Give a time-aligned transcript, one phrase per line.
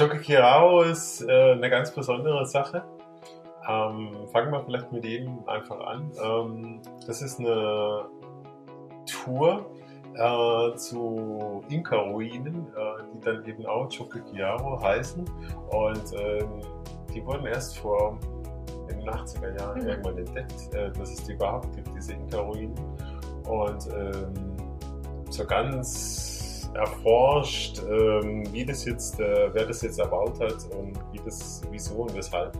[0.00, 2.84] Chocoquirao ist äh, eine ganz besondere Sache.
[3.68, 6.12] Ähm, fangen wir vielleicht mit dem einfach an.
[6.22, 8.04] Ähm, das ist eine
[9.06, 9.66] Tour
[10.14, 15.28] äh, zu Inka-Ruinen, äh, die dann eben auch Chocoquirao heißen.
[15.70, 16.60] Und ähm,
[17.12, 18.20] die wurden erst vor
[18.88, 19.88] in den 80er Jahren mhm.
[19.88, 22.78] irgendwann entdeckt, äh, dass es die überhaupt gibt, diese Inka-Ruinen.
[23.48, 24.32] Und ähm,
[25.28, 26.37] so ganz
[26.78, 31.94] erforscht, ähm, wie das jetzt, äh, wer das jetzt erbaut hat und wie das, wieso
[31.96, 32.56] und weshalb.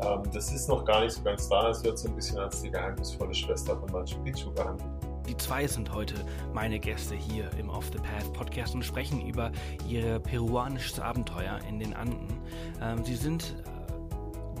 [0.00, 1.70] Ähm, das ist noch gar nicht so ganz da.
[1.70, 4.88] Es wird so ein bisschen als die geheimnisvolle Schwester von Machu Picchu behandelt.
[5.28, 6.14] Die zwei sind heute
[6.54, 9.52] meine Gäste hier im Off the Path Podcast und sprechen über
[9.86, 12.28] ihr peruanisches Abenteuer in den Anden.
[12.80, 13.56] Ähm, sie sind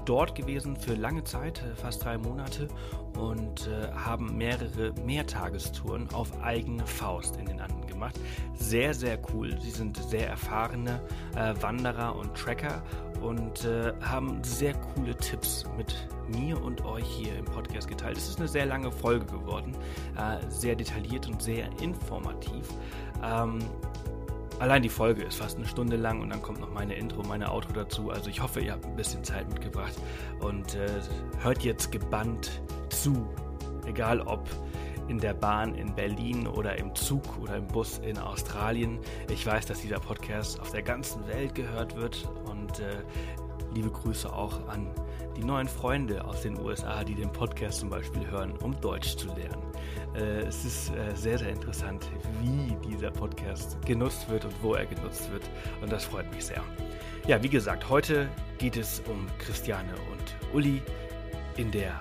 [0.08, 2.68] dort gewesen für lange Zeit, äh, fast drei Monate,
[3.18, 8.18] und äh, haben mehrere Mehrtagestouren auf eigene Faust in den Anden gemacht.
[8.54, 9.58] Sehr, sehr cool.
[9.60, 11.00] Sie sind sehr erfahrene
[11.34, 12.82] äh, Wanderer und Tracker
[13.20, 18.16] und äh, haben sehr coole Tipps mit mir und euch hier im Podcast geteilt.
[18.16, 19.76] Es ist eine sehr lange Folge geworden,
[20.16, 22.68] äh, sehr detailliert und sehr informativ.
[23.24, 23.58] Ähm,
[24.58, 27.52] Allein die Folge ist fast eine Stunde lang und dann kommt noch meine Intro, meine
[27.52, 28.10] Outro dazu.
[28.10, 29.94] Also ich hoffe, ihr habt ein bisschen Zeit mitgebracht
[30.40, 30.88] und äh,
[31.40, 33.28] hört jetzt gebannt zu.
[33.86, 34.48] Egal ob
[35.06, 38.98] in der Bahn in Berlin oder im Zug oder im Bus in Australien.
[39.30, 43.02] Ich weiß, dass dieser Podcast auf der ganzen Welt gehört wird und äh,
[43.74, 44.90] liebe Grüße auch an
[45.38, 49.28] die neuen Freunde aus den USA, die den Podcast zum Beispiel hören, um Deutsch zu
[49.28, 49.62] lernen.
[50.14, 52.08] Äh, es ist äh, sehr, sehr interessant,
[52.42, 55.44] wie dieser Podcast genutzt wird und wo er genutzt wird.
[55.80, 56.62] Und das freut mich sehr.
[57.28, 60.82] Ja, wie gesagt, heute geht es um Christiane und Uli
[61.56, 62.00] in der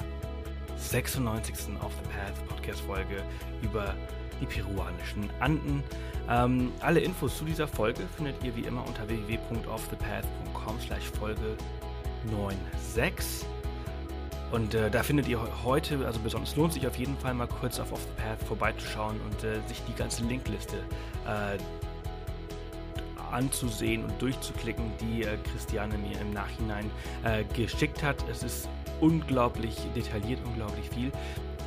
[0.78, 1.54] 96.
[1.82, 3.22] Off the Path Podcast Folge
[3.62, 3.94] über
[4.42, 5.84] die peruanischen Anden.
[6.30, 11.56] Ähm, alle Infos zu dieser Folge findet ihr wie immer unter www.offthepath.com slash Folge
[12.26, 13.48] 96.
[14.52, 17.80] Und äh, da findet ihr heute, also besonders lohnt sich auf jeden Fall mal kurz
[17.80, 20.78] auf Off the Path vorbeizuschauen und äh, sich die ganze Linkliste
[21.26, 21.58] äh,
[23.32, 26.90] anzusehen und durchzuklicken, die äh, Christiane mir im Nachhinein
[27.24, 28.24] äh, geschickt hat.
[28.30, 28.70] Es ist
[29.02, 31.12] unglaublich detailliert, unglaublich viel.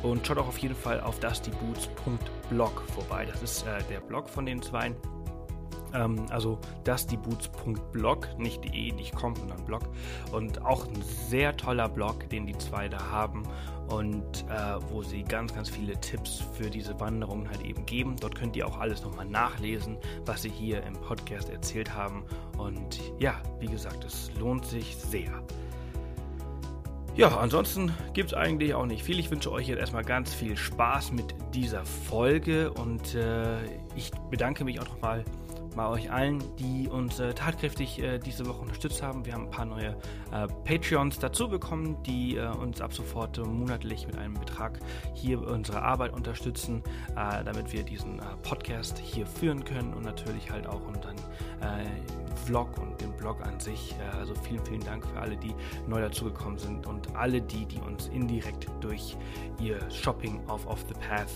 [0.01, 3.27] Und schaut auch auf jeden Fall auf dustyboots.blog vorbei.
[3.31, 4.91] Das ist äh, der Blog von den zwei.
[5.93, 9.83] Ähm, also dustyboots.blog, nicht de, nicht com, sondern blog.
[10.31, 13.43] Und auch ein sehr toller Blog, den die zwei da haben
[13.87, 18.15] und äh, wo sie ganz, ganz viele Tipps für diese Wanderungen halt eben geben.
[18.19, 22.23] Dort könnt ihr auch alles nochmal nachlesen, was sie hier im Podcast erzählt haben.
[22.57, 25.43] Und ja, wie gesagt, es lohnt sich sehr.
[27.13, 29.19] Ja, ansonsten gibt es eigentlich auch nicht viel.
[29.19, 33.57] Ich wünsche euch jetzt erstmal ganz viel Spaß mit dieser Folge und äh,
[33.95, 35.25] ich bedanke mich auch nochmal
[35.75, 39.25] bei euch allen, die uns äh, tatkräftig äh, diese Woche unterstützt haben.
[39.25, 39.97] Wir haben ein paar neue
[40.31, 44.79] äh, Patreons dazu bekommen, die äh, uns ab sofort monatlich mit einem Betrag
[45.13, 50.51] hier unsere Arbeit unterstützen, äh, damit wir diesen äh, Podcast hier führen können und natürlich
[50.51, 51.15] halt auch unseren
[52.45, 53.95] Vlog und den Blog an sich.
[54.17, 55.53] also vielen, vielen Dank für alle, die
[55.87, 59.17] neu dazugekommen sind und alle die, die uns indirekt durch
[59.59, 61.29] ihr Shopping auf Off the Path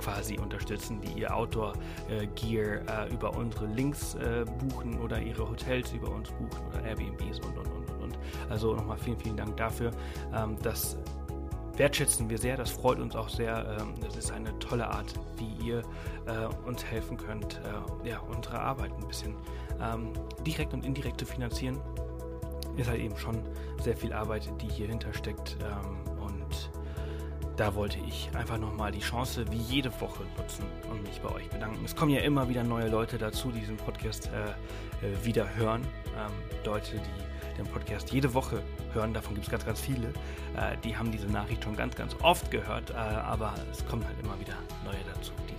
[0.00, 6.30] quasi unterstützen, die ihr Outdoor-Gear über unsere Links äh, buchen oder ihre Hotels über uns
[6.30, 8.02] buchen oder Airbnbs und und und und.
[8.02, 8.18] und.
[8.48, 9.90] Also nochmal vielen, vielen Dank dafür.
[10.34, 10.96] Ähm, das
[11.76, 13.78] wertschätzen wir sehr, das freut uns auch sehr.
[13.80, 15.82] Ähm, das ist eine tolle Art, wie ihr
[16.26, 17.60] äh, uns helfen könnt,
[18.04, 19.34] äh, ja, unsere Arbeit ein bisschen
[19.82, 20.12] ähm,
[20.46, 21.78] direkt und indirekt zu finanzieren.
[22.76, 23.42] Ist halt eben schon
[23.82, 25.56] sehr viel Arbeit, die hier hintersteckt.
[25.62, 26.08] Ähm,
[27.58, 31.48] da wollte ich einfach nochmal die Chance wie jede Woche nutzen und mich bei euch
[31.50, 31.84] bedanken.
[31.84, 35.82] Es kommen ja immer wieder neue Leute dazu, die diesen Podcast äh, äh, wieder hören.
[36.16, 36.32] Ähm,
[36.64, 38.62] Leute, die den Podcast jede Woche
[38.92, 40.06] hören, davon gibt es ganz, ganz viele.
[40.56, 44.20] Äh, die haben diese Nachricht schon ganz, ganz oft gehört, äh, aber es kommen halt
[44.22, 45.54] immer wieder neue dazu, die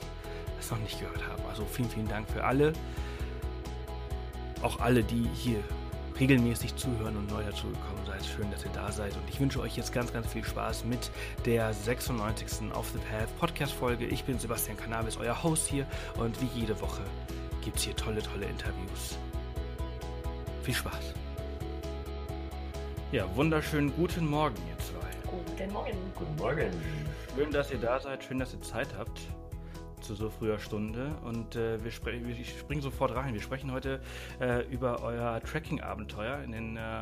[0.58, 1.44] es noch nicht gehört haben.
[1.50, 2.72] Also vielen, vielen Dank für alle.
[4.62, 5.64] Auch alle, die hier
[6.20, 8.26] regelmäßig zuhören und neu dazugekommen seid.
[8.26, 9.16] Schön, dass ihr da seid.
[9.16, 11.12] Und ich wünsche euch jetzt ganz, ganz viel Spaß mit
[11.46, 12.72] der 96.
[12.74, 14.06] Off the Path Podcast-Folge.
[14.06, 15.86] Ich bin Sebastian Cannabis, euer Host hier.
[16.18, 17.02] Und wie jede Woche
[17.64, 19.18] gibt es hier tolle, tolle Interviews.
[20.64, 21.14] Viel Spaß.
[23.12, 25.10] Ja, wunderschönen guten Morgen, ihr zwei.
[25.26, 25.98] Guten Morgen.
[26.16, 26.72] Guten Morgen.
[27.36, 28.24] Schön, dass ihr da seid.
[28.24, 29.20] Schön, dass ihr Zeit habt
[30.10, 33.36] zu so früher Stunde und äh, wir, spre wir springen sofort rein.
[33.36, 34.02] Wir sprechen heute
[34.42, 37.02] äh, über euer Trekking-Abenteuer in den äh,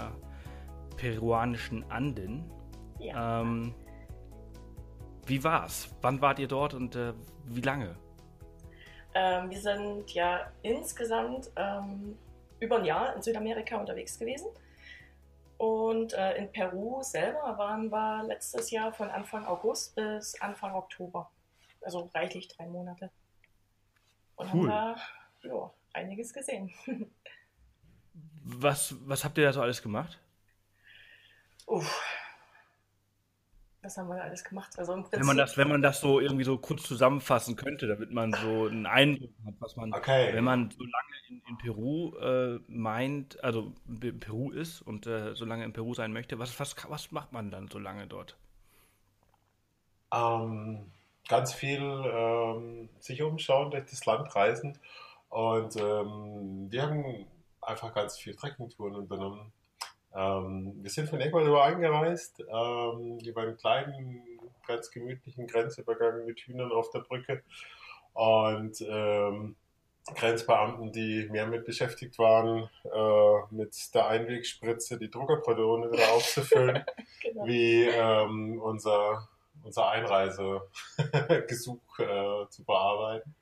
[0.97, 2.43] peruanischen Anden.
[2.99, 3.39] Ja.
[3.39, 3.73] Ähm,
[5.25, 5.87] wie war's?
[6.01, 7.13] Wann wart ihr dort und äh,
[7.45, 7.95] wie lange?
[9.15, 12.17] Ähm, wir sind ja insgesamt ähm,
[12.59, 14.47] über ein Jahr in Südamerika unterwegs gewesen.
[15.57, 21.31] Und äh, in Peru selber waren wir letztes Jahr von Anfang August bis Anfang Oktober.
[21.81, 23.11] Also reichlich drei Monate.
[24.35, 24.71] Und cool.
[24.71, 24.95] haben
[25.43, 26.71] da jo, einiges gesehen.
[28.43, 30.19] was, was habt ihr da so alles gemacht?
[31.65, 32.01] Uff,
[33.87, 34.77] was haben wir alles gemacht?
[34.77, 38.33] Also wenn man das, wenn man das so irgendwie so kurz zusammenfassen könnte, damit man
[38.33, 40.33] so einen Eindruck hat, was man, okay.
[40.33, 45.35] wenn man so lange in, in Peru äh, meint, also in Peru ist und äh,
[45.35, 48.37] so lange in Peru sein möchte, was, was, was macht man dann so lange dort?
[50.13, 50.91] Ähm,
[51.27, 54.77] ganz viel ähm, sich umschauen, durch das Land reisen
[55.29, 57.25] und ähm, wir haben
[57.61, 59.51] einfach ganz viel Trekkingtouren unternommen.
[60.15, 64.23] Ähm, wir sind von Ecuador eingereist, ähm, über einen kleinen,
[64.65, 67.43] ganz gemütlichen Grenzübergang mit Hühnern auf der Brücke
[68.13, 69.55] und ähm,
[70.15, 76.83] Grenzbeamten, die mehr mit beschäftigt waren, äh, mit der Einwegspritze die Druckerpatrone wieder aufzufüllen,
[77.21, 77.45] genau.
[77.45, 79.27] wie ähm, unser,
[79.67, 83.35] unser Einreisegesuch äh, zu bearbeiten.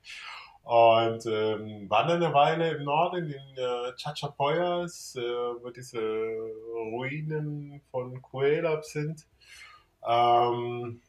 [0.62, 6.00] Und ähm, waren dann eine Weile im Norden in äh, Chachapoyas, äh, wo diese
[6.74, 9.26] Ruinen von Cuelap sind.
[10.04, 11.00] Ähm,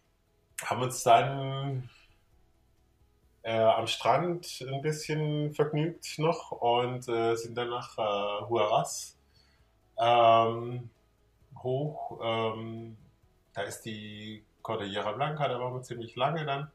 [0.64, 1.90] haben uns dann
[3.42, 9.18] äh, am Strand ein bisschen vergnügt noch und äh, sind dann nach äh, Huaraz
[9.98, 10.92] ähm,
[11.64, 12.20] hoch.
[12.22, 12.96] Ähm,
[13.54, 16.70] da ist die Cordillera Blanca, da waren wir ziemlich lange dann.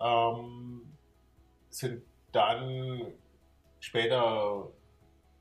[0.00, 0.90] Ähm,
[1.68, 2.02] sind
[2.32, 3.12] dann
[3.78, 4.68] später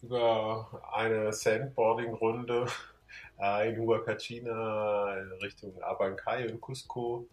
[0.02, 2.66] über eine Sandboarding-Runde
[3.40, 7.30] äh, in Huacachina Richtung Abancay und Cusco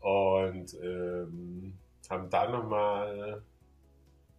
[0.00, 1.78] und ähm,
[2.10, 3.42] haben dann nochmal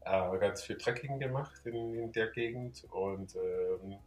[0.02, 4.00] äh, ganz viel Trekking gemacht in, in der Gegend und ähm,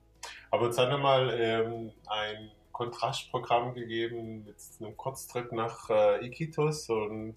[0.53, 7.35] haben uns dann nochmal ähm, ein Kontrastprogramm gegeben mit einem Kurztrip nach äh, Iquitos und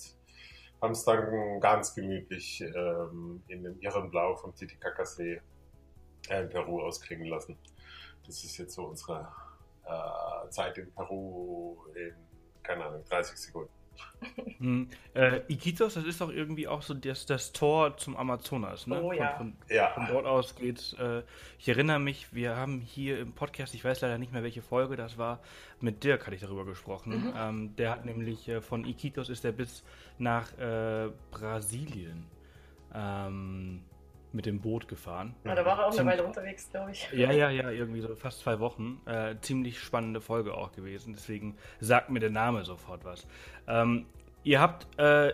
[0.79, 5.41] haben es dann ganz gemütlich ähm, in dem irren Blau vom Titicacasee
[6.29, 7.57] äh, in Peru ausklingen lassen.
[8.27, 9.27] Das ist jetzt so unsere
[9.83, 12.13] äh, Zeit in Peru in,
[12.61, 13.80] keine Ahnung, 30 Sekunden.
[14.59, 14.87] Hm.
[15.15, 18.85] Äh, Iquitos, das ist doch irgendwie auch so das, das Tor zum Amazonas.
[18.85, 19.01] Ne?
[19.01, 19.35] Oh ja.
[19.35, 19.89] Von, von, ja.
[19.89, 21.23] von dort aus geht äh,
[21.57, 24.95] Ich erinnere mich, wir haben hier im Podcast, ich weiß leider nicht mehr welche Folge,
[24.95, 25.39] das war
[25.79, 27.23] mit Dirk, hatte ich darüber gesprochen.
[27.23, 27.33] Mhm.
[27.35, 29.83] Ähm, der hat nämlich äh, von Iquitos ist er bis
[30.19, 32.25] nach äh, Brasilien.
[32.93, 33.81] Ähm,
[34.33, 35.35] mit dem Boot gefahren.
[35.43, 37.07] Ja, da war er auch eine Weile unterwegs, glaube ich.
[37.11, 39.01] Ja, ja, ja, irgendwie so fast zwei Wochen.
[39.05, 41.13] Äh, ziemlich spannende Folge auch gewesen.
[41.13, 43.27] Deswegen sagt mir der Name sofort was.
[43.67, 44.05] Ähm,
[44.43, 45.33] ihr habt äh,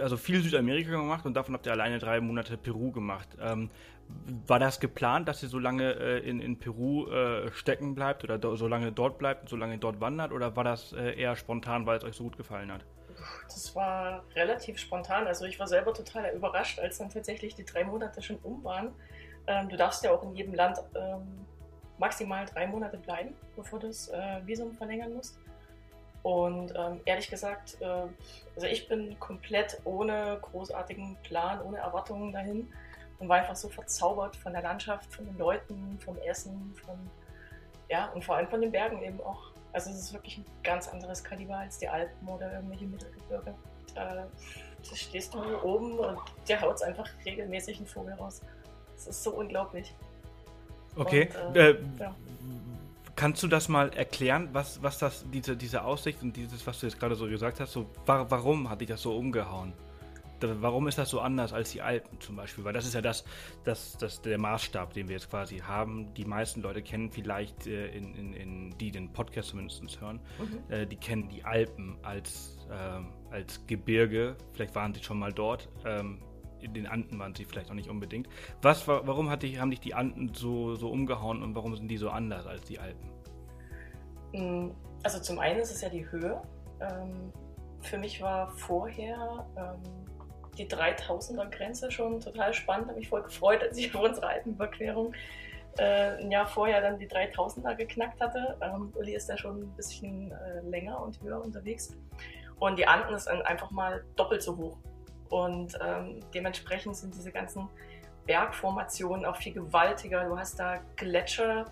[0.00, 3.28] also viel Südamerika gemacht und davon habt ihr alleine drei Monate Peru gemacht.
[3.40, 3.70] Ähm,
[4.46, 8.56] war das geplant, dass ihr so lange äh, in, in Peru äh, stecken bleibt oder
[8.56, 10.32] so lange dort bleibt und so lange dort wandert?
[10.32, 12.84] Oder war das äh, eher spontan, weil es euch so gut gefallen hat?
[13.44, 15.26] Das war relativ spontan.
[15.26, 18.94] Also ich war selber total überrascht, als dann tatsächlich die drei Monate schon um waren.
[19.46, 21.46] Ähm, du darfst ja auch in jedem Land ähm,
[21.98, 25.38] maximal drei Monate bleiben, bevor du das äh, Visum verlängern musst.
[26.22, 32.72] Und ähm, ehrlich gesagt, äh, also ich bin komplett ohne großartigen Plan, ohne Erwartungen dahin
[33.18, 36.98] und war einfach so verzaubert von der Landschaft, von den Leuten, vom Essen, von
[37.88, 39.52] ja und vor allem von den Bergen eben auch.
[39.76, 43.54] Also es ist wirklich ein ganz anderes Kaliber als die Alpen oder irgendwelche Mittelgebirge.
[43.94, 44.26] Da, da
[44.94, 46.18] stehst du oben und
[46.48, 48.40] dir haut einfach regelmäßig einen Vogel raus.
[48.94, 49.94] Das ist so unglaublich.
[50.96, 51.28] Okay.
[51.46, 52.16] Und, äh, äh, ja.
[53.16, 56.86] Kannst du das mal erklären, was, was das, diese, diese Aussicht und dieses, was du
[56.86, 59.74] jetzt gerade so gesagt hast, so, warum hat dich das so umgehauen?
[60.40, 62.64] Warum ist das so anders als die Alpen zum Beispiel?
[62.64, 63.24] Weil das ist ja das,
[63.64, 66.12] das, das der Maßstab, den wir jetzt quasi haben.
[66.14, 70.72] Die meisten Leute kennen vielleicht, äh, in, in, in, die den Podcast zumindest hören, mhm.
[70.72, 74.36] äh, die kennen die Alpen als, äh, als Gebirge.
[74.52, 75.68] Vielleicht waren sie schon mal dort.
[75.84, 76.22] Ähm,
[76.60, 78.28] in den Anden waren sie vielleicht auch nicht unbedingt.
[78.62, 81.96] Was, warum hat dich, haben dich die Anden so, so umgehauen und warum sind die
[81.96, 83.10] so anders als die Alpen?
[84.32, 84.70] Mm,
[85.02, 86.42] also zum einen ist es ja die Höhe.
[86.80, 87.32] Ähm,
[87.80, 90.05] für mich war vorher ähm,
[90.58, 92.88] die 3000er Grenze schon total spannend.
[92.88, 95.14] Habe mich voll gefreut, als ich auf unsere Alpenüberquerung
[95.78, 98.56] äh, ein Jahr vorher dann die 3000er geknackt hatte.
[98.60, 101.94] Ähm, Uli ist da schon ein bisschen äh, länger und höher unterwegs.
[102.58, 104.78] Und die Anden ist einfach mal doppelt so hoch.
[105.28, 107.68] Und ähm, dementsprechend sind diese ganzen
[108.26, 110.24] Bergformationen auch viel gewaltiger.
[110.24, 111.66] Du hast da Gletscher,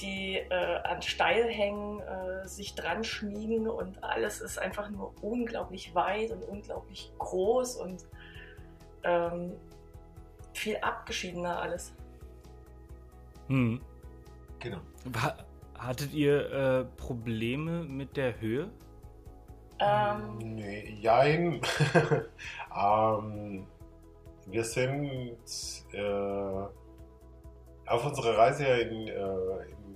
[0.00, 6.30] die äh, an Steilhängen äh, sich dran schmiegen und alles ist einfach nur unglaublich weit
[6.32, 8.06] und unglaublich groß und
[9.04, 9.52] ähm,
[10.52, 11.94] viel abgeschiedener alles.
[13.48, 13.80] Hm.
[14.58, 14.78] Genau.
[15.78, 18.70] Hattet ihr äh, Probleme mit der Höhe?
[19.78, 21.60] Ähm, Nee, jein.
[22.76, 23.66] ähm,
[24.46, 25.38] wir sind
[25.92, 26.66] äh,
[27.86, 29.89] auf unserer Reise ja in, äh, in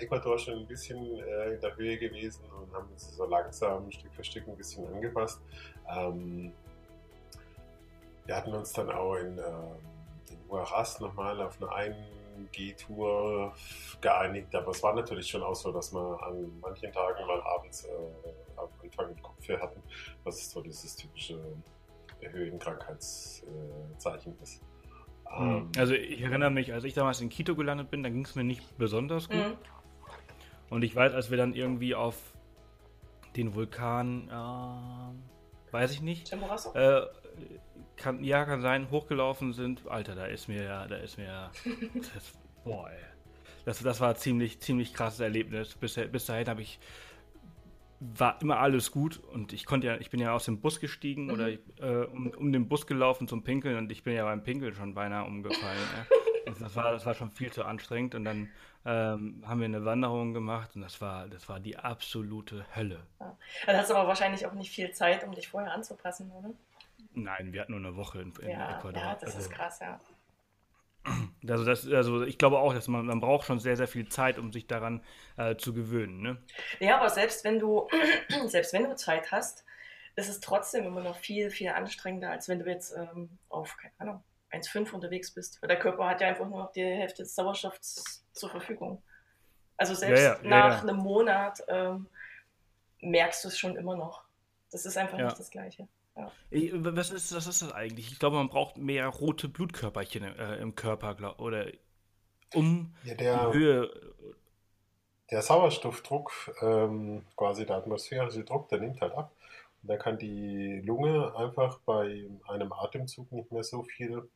[0.00, 4.14] Ecuador schon ein bisschen äh, in der Höhe gewesen und haben uns so langsam Stück
[4.14, 5.40] für Stück ein bisschen angepasst.
[5.88, 6.52] Ähm,
[8.26, 9.42] wir hatten uns dann auch in, äh,
[10.30, 11.96] in Huaraz nochmal auf eine
[12.46, 13.52] 1G-Tour
[14.00, 17.84] geeinigt, aber es war natürlich schon auch so, dass wir an manchen Tagen mal abends
[17.84, 17.90] äh,
[18.56, 19.82] am Anfang mit Kopfweh hatten,
[20.24, 21.38] was so dieses typische
[22.20, 24.62] Höhenkrankheitszeichen ist.
[25.38, 28.34] Ähm, Also ich erinnere mich, als ich damals in Quito gelandet bin, da ging es
[28.34, 29.38] mir nicht besonders gut.
[29.38, 29.56] mhm.
[30.70, 32.16] Und ich weiß, als wir dann irgendwie auf
[33.36, 36.32] den Vulkan, äh, weiß ich nicht,
[36.74, 37.02] äh,
[37.96, 39.86] kann, ja, kann sein, hochgelaufen sind.
[39.88, 41.50] Alter, da ist mir ja, da ist mir ja,
[42.14, 42.32] das,
[42.64, 42.96] boah, ey.
[43.64, 45.74] Das, das war ziemlich, ziemlich krasses Erlebnis.
[45.74, 46.80] Bis, bis dahin habe ich,
[48.14, 51.26] war immer alles gut und ich konnte ja, ich bin ja aus dem Bus gestiegen
[51.26, 51.30] Mhm.
[51.30, 54.74] oder äh, um, um den Bus gelaufen zum Pinkeln und ich bin ja beim Pinkeln
[54.74, 55.78] schon beinahe umgefallen.
[56.46, 56.52] ja.
[56.60, 58.48] das, war, das war schon viel zu anstrengend und dann
[58.84, 63.06] ähm, haben wir eine Wanderung gemacht und das war, das war die absolute Hölle.
[63.66, 66.50] Dann hast du aber wahrscheinlich auch nicht viel Zeit, um dich vorher anzupassen, oder?
[67.14, 69.00] Nein, wir hatten nur eine Woche in, in Ja, Ecuador.
[69.02, 70.00] ja, das also, ist krass, ja.
[71.48, 74.38] Also, das, also ich glaube auch, dass man, man braucht schon sehr, sehr viel Zeit,
[74.38, 75.02] um sich daran
[75.36, 76.22] äh, zu gewöhnen.
[76.22, 76.42] Ne?
[76.78, 77.88] Ja, aber selbst wenn du,
[78.46, 79.64] selbst wenn du Zeit hast,
[80.14, 83.92] ist es trotzdem immer noch viel, viel anstrengender, als wenn du jetzt ähm, auf, keine
[83.98, 85.60] Ahnung, 1,5 unterwegs bist.
[85.60, 89.02] Weil der Körper hat ja einfach nur noch die Hälfte des Sauerstoffs zur Verfügung.
[89.76, 90.82] Also selbst Ja, ja, nach ja.
[90.82, 92.06] einem Monat ähm,
[93.00, 94.22] merkst du es schon immer noch.
[94.70, 95.88] Das ist einfach nicht das Gleiche.
[96.50, 98.12] Ich, was, ist, was ist das eigentlich?
[98.12, 101.66] Ich glaube, man braucht mehr rote Blutkörperchen äh, im Körper, glaub, oder
[102.54, 103.90] um ja, die der, Höhe.
[105.30, 109.32] der Sauerstoffdruck, ähm, quasi der atmosphärische Druck, der nimmt halt ab.
[109.82, 114.28] Und da kann die Lunge einfach bei einem Atemzug nicht mehr so viel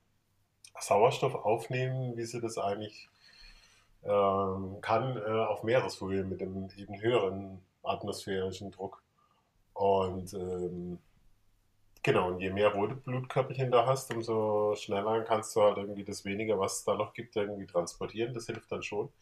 [0.80, 3.09] Sauerstoff aufnehmen, wie sie das eigentlich
[4.04, 9.02] ähm, kann äh, auf Meereshöhe mit dem eben höheren atmosphärischen Druck.
[9.75, 10.99] Und ähm,
[12.07, 16.25] genau, und je mehr rote Blutkörperchen da hast, umso schneller kannst du halt irgendwie das
[16.25, 18.33] weniger, was es da noch gibt, irgendwie transportieren.
[18.33, 19.13] Das hilft dann schon.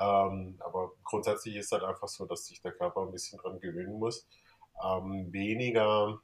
[0.00, 3.98] Ähm, aber grundsätzlich ist halt einfach so, dass sich der Körper ein bisschen dran gewöhnen
[3.98, 4.26] muss,
[4.82, 6.20] ähm, weniger,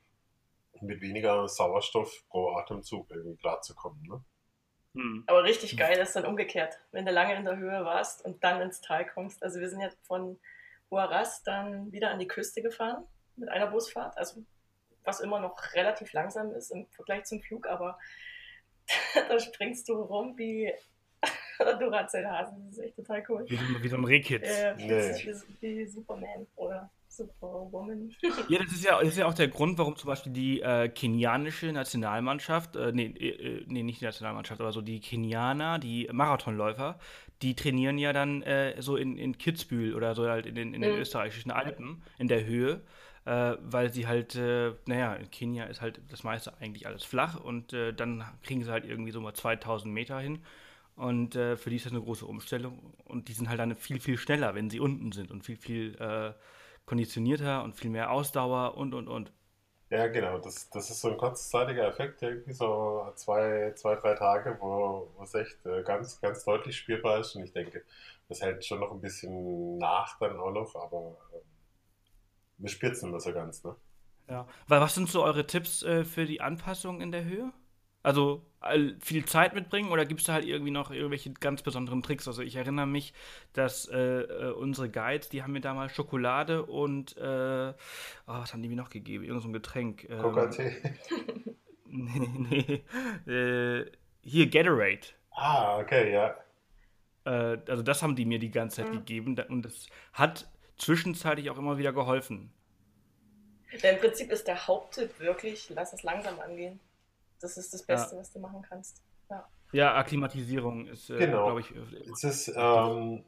[0.80, 4.02] mit weniger Sauerstoff pro Atemzug irgendwie klarzukommen.
[4.08, 4.24] Ne?
[4.94, 5.24] Hm.
[5.26, 8.62] Aber richtig geil ist dann umgekehrt, wenn du lange in der Höhe warst und dann
[8.62, 9.42] ins Tal kommst.
[9.42, 10.40] Also wir sind jetzt von
[10.90, 13.04] Huaraz dann wieder an die Küste gefahren
[13.36, 14.42] mit einer Busfahrt, also
[15.08, 17.98] was immer noch relativ langsam ist im Vergleich zum Flug, aber
[19.28, 20.70] da springst du rum wie
[21.58, 22.52] Duracell-Hase.
[22.66, 23.44] Das ist echt total cool.
[23.48, 24.46] Wie, so- wie so ein Rehkitz.
[24.48, 25.26] Äh, sich
[25.60, 28.14] wie, wie Superman oder Superwoman.
[28.48, 30.88] Ja, das ist ja, das ist ja auch der Grund, warum zum Beispiel die äh,
[30.88, 36.98] kenianische Nationalmannschaft, äh, nee, äh, nee, nicht die Nationalmannschaft, aber so die Kenianer, die Marathonläufer,
[37.42, 40.82] die trainieren ja dann äh, so in, in Kitzbühel oder so halt in den, in
[40.82, 41.00] den Mhm.
[41.00, 42.82] österreichischen Alpen in der Höhe,
[43.28, 47.38] äh, weil sie halt, äh, naja, in Kenia ist halt das meiste eigentlich alles flach
[47.38, 50.42] und äh, dann kriegen sie halt irgendwie so mal 2000 Meter hin.
[50.96, 52.94] Und äh, für die ist das eine große Umstellung.
[53.04, 55.94] Und die sind halt dann viel, viel schneller, wenn sie unten sind und viel, viel
[56.00, 56.32] äh,
[56.86, 59.30] konditionierter und viel mehr Ausdauer und, und, und.
[59.90, 60.38] Ja, genau.
[60.38, 65.34] Das, das ist so ein kurzzeitiger Effekt, irgendwie so zwei, zwei drei Tage, wo, es
[65.34, 67.36] echt äh, ganz, ganz deutlich spürbar ist.
[67.36, 67.84] Und ich denke,
[68.28, 71.18] das hält schon noch ein bisschen nach dann auch noch, aber
[72.58, 73.76] wir nicht mehr so ganz, ne?
[74.28, 74.46] Ja.
[74.66, 77.52] Weil was sind so eure Tipps äh, für die Anpassung in der Höhe?
[78.02, 78.44] Also
[79.00, 82.26] viel Zeit mitbringen oder gibt es da halt irgendwie noch irgendwelche ganz besonderen Tricks?
[82.26, 83.12] Also ich erinnere mich,
[83.52, 87.20] dass äh, äh, unsere Guides, die haben mir damals Schokolade und äh,
[87.70, 87.74] oh,
[88.26, 89.24] was haben die mir noch gegeben?
[89.24, 90.08] Irgend so ein Getränk.
[90.08, 90.76] Ähm, Coca-Tee.
[91.86, 92.82] nee,
[93.26, 93.32] nee.
[93.32, 93.90] Äh,
[94.22, 95.08] hier Gatorade.
[95.30, 96.34] Ah, okay, ja.
[97.24, 98.96] Äh, also das haben die mir die ganze Zeit Mhm.
[98.98, 102.52] gegeben und das hat zwischenzeitlich auch immer wieder geholfen.
[103.82, 106.80] Ja, Im Prinzip ist der Haupttipp wirklich, lass es langsam angehen.
[107.40, 109.02] Das ist das Beste, was du machen kannst.
[109.72, 111.44] Ja, Akklimatisierung ist, äh, Genau.
[111.44, 113.22] glaube ich, äh, Es ist ähm,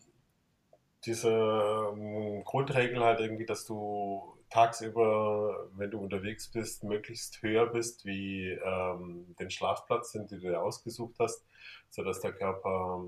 [1.05, 8.05] diese ähm, Grundregel halt irgendwie, dass du tagsüber, wenn du unterwegs bist, möglichst höher bist
[8.07, 11.45] wie ähm, den Schlafplatz, den du dir ausgesucht hast,
[11.91, 13.05] sodass der Körper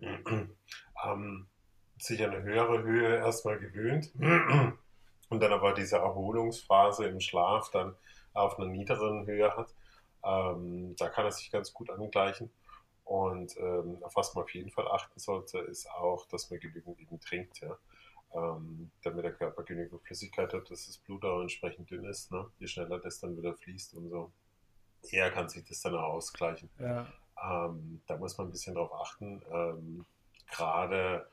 [0.00, 0.56] ähm,
[1.98, 4.12] sich an eine höhere Höhe erstmal gewöhnt
[5.30, 7.94] und dann aber diese Erholungsphase im Schlaf dann
[8.34, 9.74] auf einer niederen Höhe hat.
[10.24, 12.50] Ähm, da kann er sich ganz gut angleichen.
[13.04, 16.98] Und ähm, auf was man auf jeden Fall achten sollte, ist auch, dass man genügend
[16.98, 17.78] eben trinkt, ja.
[18.34, 22.32] Ähm, damit der Körper genügend Flüssigkeit hat, dass das Blut auch entsprechend dünn ist.
[22.32, 22.50] Ne?
[22.58, 24.32] Je schneller das dann wieder fließt, umso
[25.10, 26.68] eher kann sich das dann auch ausgleichen.
[26.78, 27.06] Ja.
[27.42, 29.40] Ähm, da muss man ein bisschen drauf achten.
[29.50, 30.04] Ähm,
[30.50, 31.28] Gerade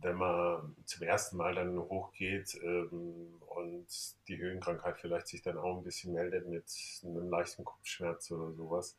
[0.00, 3.86] wenn man zum ersten Mal dann hochgeht ähm, und
[4.28, 6.64] die Höhenkrankheit vielleicht sich dann auch ein bisschen meldet mit
[7.04, 8.96] einem leichten Kopfschmerz oder sowas,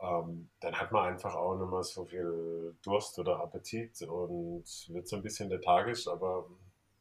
[0.00, 5.08] ähm, dann hat man einfach auch nicht mehr so viel Durst oder Appetit und wird
[5.08, 6.46] so ein bisschen lethargisch, aber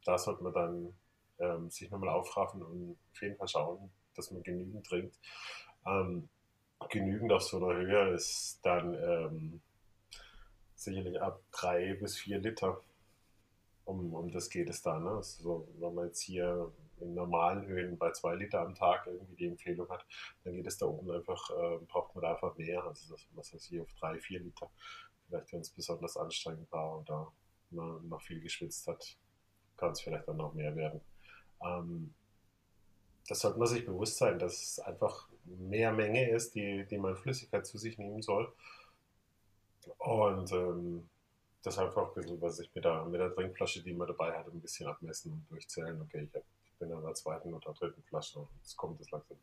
[0.04, 0.94] da sollte man dann
[1.40, 5.18] ähm, sich nochmal aufraffen und auf jeden Fall schauen, dass man genügend trinkt.
[5.86, 6.28] Ähm,
[6.90, 9.62] genügend auf so einer Höhe ist dann ähm,
[10.76, 12.82] sicherlich ab drei bis vier Liter.
[13.90, 15.00] Um, um das geht es da.
[15.00, 15.10] Ne?
[15.10, 19.48] Also, wenn man jetzt hier in normalen Höhen bei zwei Liter am Tag irgendwie die
[19.48, 20.06] Empfehlung hat,
[20.44, 22.84] dann geht es da oben einfach, äh, braucht man da einfach mehr.
[22.84, 24.70] Also das, was heißt hier auf drei, vier Liter.
[25.28, 27.32] Vielleicht, wenn es besonders anstrengend war oder
[27.72, 29.18] man noch viel geschwitzt hat,
[29.78, 31.02] kann es vielleicht dann noch mehr werden.
[31.64, 32.14] Ähm,
[33.28, 37.16] das sollte man sich bewusst sein, dass es einfach mehr Menge ist, die, die man
[37.16, 38.54] Flüssigkeit zu sich nehmen soll.
[39.98, 41.10] Und ähm,
[41.64, 44.48] das einfach ein bisschen, was ich mit der, mit der Trinkflasche, die man dabei hat,
[44.48, 46.02] ein bisschen abmessen und durchzählen.
[46.02, 49.12] Okay, ich, hab, ich bin an der zweiten oder dritten Flasche und es kommt das
[49.12, 49.38] langsam.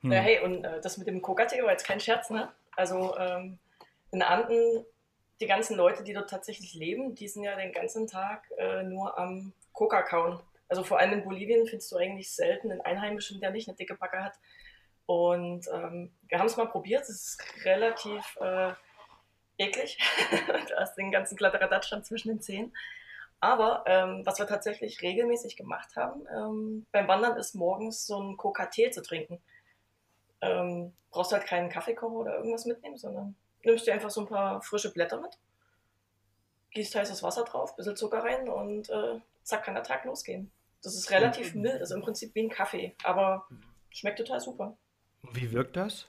[0.00, 0.12] Hm.
[0.12, 2.52] Ja, hey, und äh, das mit dem Coca-Tee war jetzt kein Scherz, ne?
[2.76, 3.58] Also ähm,
[4.12, 4.84] in Anden,
[5.40, 9.18] die ganzen Leute, die dort tatsächlich leben, die sind ja den ganzen Tag äh, nur
[9.18, 10.40] am Coca kauen.
[10.68, 13.94] Also vor allem in Bolivien findest du eigentlich selten einen Einheimischen, der nicht eine dicke
[13.94, 14.38] Backe hat.
[15.06, 18.72] Und ähm, wir haben es mal probiert, es ist relativ äh,
[19.58, 19.98] eklig.
[20.68, 22.72] du hast den ganzen Kladderadatsch dann zwischen den Zähnen.
[23.40, 28.36] Aber ähm, was wir tatsächlich regelmäßig gemacht haben ähm, beim Wandern, ist morgens so einen
[28.36, 29.40] Coca-Tee zu trinken.
[30.40, 34.60] Ähm, brauchst halt keinen Kaffeekocher oder irgendwas mitnehmen, sondern nimmst dir einfach so ein paar
[34.62, 35.38] frische Blätter mit,
[36.72, 40.50] gießt heißes Wasser drauf, bisschen Zucker rein und äh, zack, kann der Tag losgehen.
[40.82, 41.62] Das ist relativ mhm.
[41.62, 43.48] mild, also im Prinzip wie ein Kaffee, aber
[43.90, 44.76] schmeckt total super.
[45.32, 46.06] Wie wirkt das?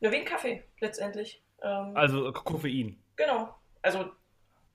[0.00, 1.42] Nur wie ein Kaffee letztendlich.
[1.62, 3.02] Ähm, also Koffein.
[3.16, 3.54] Genau.
[3.82, 4.10] Also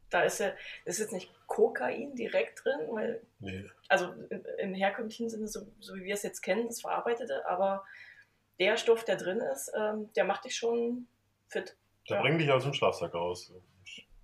[0.09, 0.51] da ist ja,
[0.85, 3.65] ist jetzt nicht Kokain direkt drin, weil, nee.
[3.89, 4.13] also
[4.59, 7.83] im herkömmlichen Sinne, so, so, wie wir es jetzt kennen, das Verarbeitete, aber
[8.59, 11.07] der Stoff, der drin ist, ähm, der macht dich schon
[11.49, 11.75] fit.
[12.09, 12.21] Der ja.
[12.21, 13.53] bringt dich aus dem Schlafsack raus.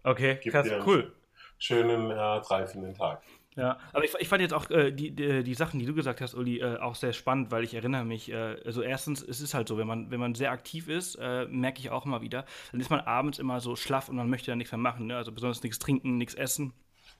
[0.04, 1.16] Okay, krass, cool.
[1.58, 3.24] Schönen, äh, reifenden Tag.
[3.56, 6.22] Ja, aber ich, ich fand jetzt auch äh, die, die, die, Sachen, die du gesagt
[6.22, 9.54] hast, Uli, äh, auch sehr spannend, weil ich erinnere mich, äh, also erstens, es ist
[9.54, 12.46] halt so, wenn man, wenn man sehr aktiv ist, äh, merke ich auch immer wieder,
[12.72, 15.18] dann ist man abends immer so schlaff und man möchte dann nichts mehr machen, ne?
[15.18, 16.74] also besonders nichts trinken, nichts essen.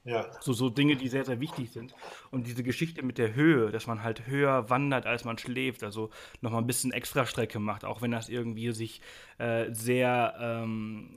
[0.06, 0.28] Ja.
[0.42, 1.96] So, so Dinge, die sehr, sehr wichtig sind.
[2.30, 6.10] Und diese Geschichte mit der Höhe, dass man halt höher wandert, als man schläft, also
[6.42, 9.00] nochmal ein bisschen extra Strecke macht, auch wenn das irgendwie sich
[9.38, 11.10] äh, sehr ähm,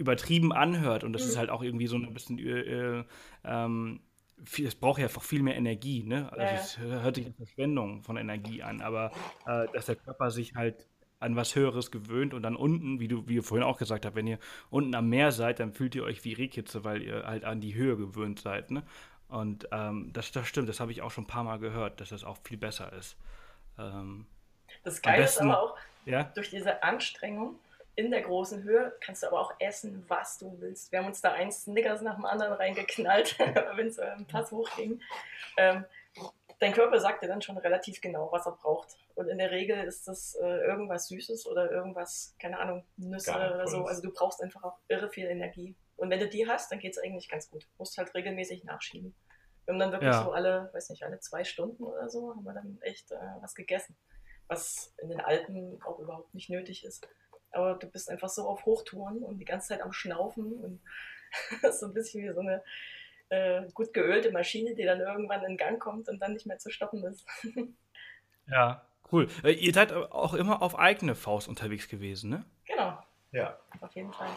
[0.00, 1.28] übertrieben anhört und das mhm.
[1.28, 3.04] ist halt auch irgendwie so ein bisschen äh,
[3.44, 4.00] ähm,
[4.64, 6.32] es braucht ja einfach viel mehr Energie, ne?
[6.32, 6.52] Also ja.
[6.52, 9.12] es hört sich als Verschwendung von Energie an, aber
[9.46, 10.86] äh, dass der Körper sich halt
[11.18, 14.16] an was Höheres gewöhnt und dann unten, wie du, wie ihr vorhin auch gesagt habt,
[14.16, 14.38] wenn ihr
[14.70, 17.74] unten am Meer seid, dann fühlt ihr euch wie Rehkitze, weil ihr halt an die
[17.74, 18.82] Höhe gewöhnt seid, ne?
[19.28, 22.08] Und ähm, das, das stimmt, das habe ich auch schon ein paar Mal gehört, dass
[22.08, 23.16] das auch viel besser ist.
[23.78, 24.26] Ähm,
[24.82, 26.24] das Geile ist aber auch, ja?
[26.34, 27.56] durch diese Anstrengung
[28.00, 30.90] in der großen Höhe kannst du aber auch essen, was du willst.
[30.90, 33.38] Wir haben uns da ein Snickers nach dem anderen reingeknallt,
[33.76, 35.02] wenn es ein Pass hochging.
[35.58, 35.84] Ähm,
[36.58, 38.96] dein Körper sagt dir dann schon relativ genau, was er braucht.
[39.14, 43.66] Und in der Regel ist das äh, irgendwas Süßes oder irgendwas, keine Ahnung, Nüsse oder
[43.66, 43.84] so.
[43.84, 45.76] Also du brauchst einfach auch irre viel Energie.
[45.96, 47.64] Und wenn du die hast, dann geht es eigentlich ganz gut.
[47.64, 49.14] Du musst halt regelmäßig nachschieben.
[49.66, 50.24] Wir haben dann wirklich ja.
[50.24, 53.54] so alle, weiß nicht, alle zwei Stunden oder so, haben wir dann echt äh, was
[53.54, 53.94] gegessen.
[54.48, 57.06] Was in den Alpen auch überhaupt nicht nötig ist.
[57.52, 60.80] Aber du bist einfach so auf Hochtouren und die ganze Zeit am Schnaufen und
[61.62, 62.62] das ist so ein bisschen wie so eine
[63.28, 66.70] äh, gut geölte Maschine, die dann irgendwann in Gang kommt und dann nicht mehr zu
[66.70, 67.26] stoppen ist.
[68.48, 69.28] ja, cool.
[69.44, 72.44] Äh, ihr seid auch immer auf eigene Faust unterwegs gewesen, ne?
[72.66, 72.98] Genau.
[73.32, 73.56] Ja.
[73.80, 74.28] Auf jeden Fall.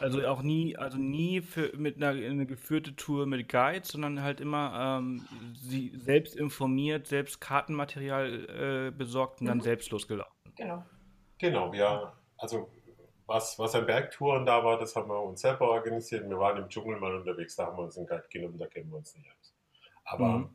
[0.00, 4.40] Also auch nie, also nie für, mit einer eine geführte Tour mit Guides, sondern halt
[4.40, 9.48] immer ähm, sie selbst informiert, selbst Kartenmaterial äh, besorgt und mhm.
[9.48, 10.32] dann selbst losgelaufen.
[10.56, 10.84] Genau.
[11.38, 12.70] Genau, wir also
[13.26, 16.28] was, was an Bergtouren da war, das haben wir uns selber organisiert.
[16.28, 18.90] Wir waren im Dschungel mal unterwegs, da haben wir uns einen Guide genommen, da kennen
[18.90, 19.54] wir uns nicht aus.
[20.04, 20.50] Aber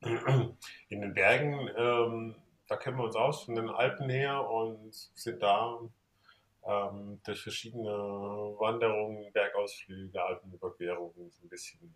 [0.00, 0.56] mhm.
[0.90, 2.34] in den Bergen, ähm,
[2.68, 5.78] da kennen wir uns aus von den Alpen her und sind da
[6.64, 11.94] ähm, durch verschiedene Wanderungen, Bergausflüge, Alpenüberquerungen so ein bisschen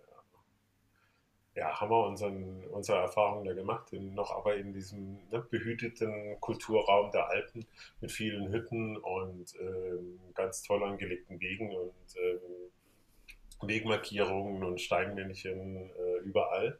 [1.56, 6.38] ja, haben wir unseren, unsere Erfahrungen da gemacht, in, noch aber in diesem ne, behüteten
[6.38, 7.66] Kulturraum der Alpen
[8.02, 16.18] mit vielen Hütten und ähm, ganz toll angelegten Wegen und ähm, Wegmarkierungen und Steinmännchen äh,
[16.24, 16.78] überall.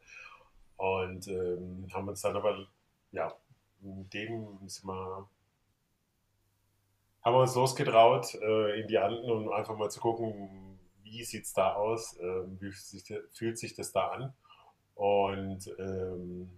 [0.77, 2.67] Und ähm, haben uns dann aber,
[3.11, 3.33] ja,
[3.81, 5.27] in dem sind wir,
[7.23, 11.45] haben wir uns losgetraut äh, in die Anden, um einfach mal zu gucken, wie sieht
[11.45, 12.71] es da aus, äh, wie
[13.31, 14.33] fühlt sich das da an.
[14.97, 16.49] Und ähm,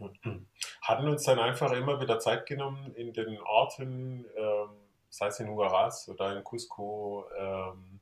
[0.82, 4.70] hatten uns dann einfach immer wieder Zeit genommen in den Orten, ähm,
[5.10, 8.00] sei es in Huaraz oder in Cusco, ähm,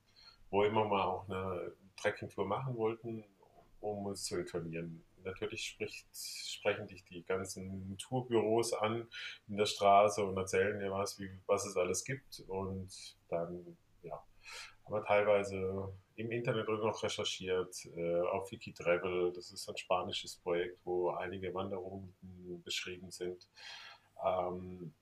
[0.50, 3.22] wo immer mal auch eine Trekkingtour machen wollten,
[3.80, 5.04] um uns zu informieren.
[5.24, 9.06] Natürlich spricht, sprechen dich die ganzen Tourbüros an
[9.46, 12.44] in der Straße und erzählen dir was, wie, was es alles gibt.
[12.48, 14.22] Und dann, ja,
[14.86, 19.33] aber teilweise im Internet noch recherchiert, äh, auf Wikitravel.
[19.33, 22.12] Das ist ein spanisches Projekt, wo einige Wanderungen
[22.64, 23.46] beschrieben sind.
[24.24, 24.92] Ähm,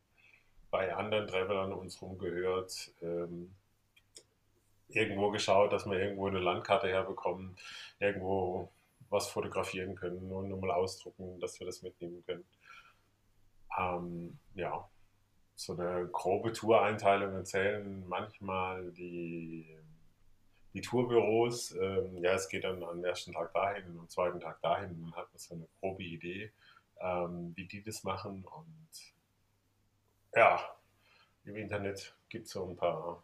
[0.71, 2.93] bei anderen Travelern uns rumgehört.
[3.01, 3.55] Ähm,
[4.89, 7.57] irgendwo geschaut, dass wir irgendwo eine Landkarte herbekommen,
[7.99, 8.71] irgendwo
[9.09, 12.45] was fotografieren können und nochmal ausdrucken, dass wir das mitnehmen können.
[13.79, 14.87] Ähm, ja,
[15.55, 19.67] so eine grobe Toureinteilung erzählen manchmal die
[20.77, 24.61] die Tourbüros, ähm, ja, es geht dann am ersten Tag dahin und am zweiten Tag
[24.61, 25.01] dahin.
[25.01, 26.53] Dann hat man so eine grobe Idee,
[27.01, 28.45] ähm, wie die das machen.
[28.45, 29.15] Und
[30.35, 30.61] ja,
[31.47, 33.23] im Internet gibt es so ein paar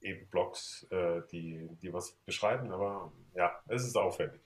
[0.00, 4.40] eben Blogs, äh, die, die was beschreiben, aber ja, es ist aufwendig.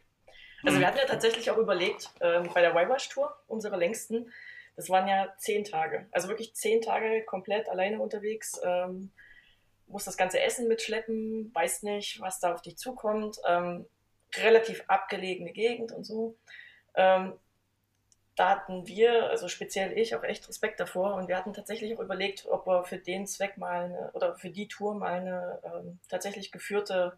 [0.64, 4.32] Also wir hatten ja tatsächlich auch überlegt, ähm, bei der Y-Wash-Tour, unsere längsten,
[4.74, 6.08] das waren ja zehn Tage.
[6.10, 8.60] Also wirklich zehn Tage komplett alleine unterwegs.
[8.64, 9.12] Ähm,
[9.86, 13.38] muss das ganze Essen mitschleppen, weiß nicht, was da auf dich zukommt.
[13.46, 13.86] Ähm,
[14.36, 16.36] relativ abgelegene Gegend und so.
[16.94, 17.34] Ähm,
[18.36, 22.00] da hatten wir, also speziell ich, auch echt Respekt davor und wir hatten tatsächlich auch
[22.00, 26.00] überlegt, ob wir für den Zweck mal eine, oder für die Tour mal eine ähm,
[26.08, 27.16] tatsächlich geführte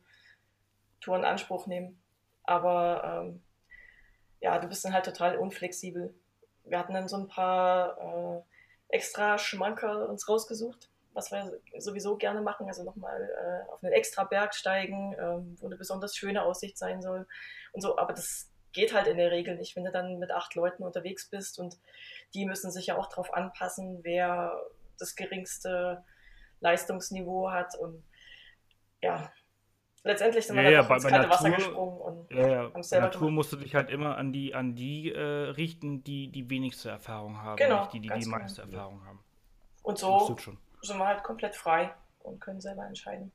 [1.01, 2.01] Tour in Anspruch nehmen.
[2.45, 3.43] Aber ähm,
[4.41, 6.15] ja, du bist dann halt total unflexibel.
[6.65, 8.45] Wir hatten dann so ein paar
[8.91, 13.95] äh, extra Schmankerl uns rausgesucht, was wir sowieso gerne machen, also nochmal äh, auf einen
[13.95, 17.27] extra Berg steigen, ähm, wo eine besonders schöne Aussicht sein soll
[17.73, 17.97] und so.
[17.99, 21.31] Aber das geht halt in der Regel nicht, wenn du dann mit acht Leuten unterwegs
[21.31, 21.79] bist und
[22.35, 24.61] die müssen sich ja auch darauf anpassen, wer
[24.99, 26.05] das geringste
[26.61, 28.05] Leistungsniveau hat und
[29.01, 29.33] ja,
[30.05, 32.47] letztendlich sind wir ja, dann ja, ins bei, kalte bei Wasser Natur, gesprungen und ja,
[32.47, 32.59] ja.
[32.65, 33.35] haben Bei selber Natur gemacht.
[33.35, 37.41] musst du dich halt immer an die, an die äh, richten, die die wenigste Erfahrung
[37.43, 38.37] haben, Genau, nicht die, die die genau.
[38.37, 39.21] meiste Erfahrung haben.
[39.83, 40.59] Und so tut schon.
[40.83, 43.33] Sind wir halt komplett frei und können selber entscheiden.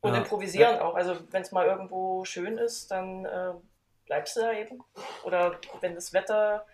[0.00, 0.18] Und Ja.
[0.20, 0.94] improvisieren auch.
[0.94, 3.52] Also wenn es mal irgendwo schön ist, dann äh,
[4.06, 4.82] bleibst du da eben.
[5.24, 6.64] Oder wenn das Wetter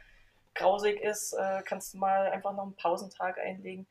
[0.55, 3.87] grausig ist, äh, kannst du mal einfach noch einen Pausentag einlegen.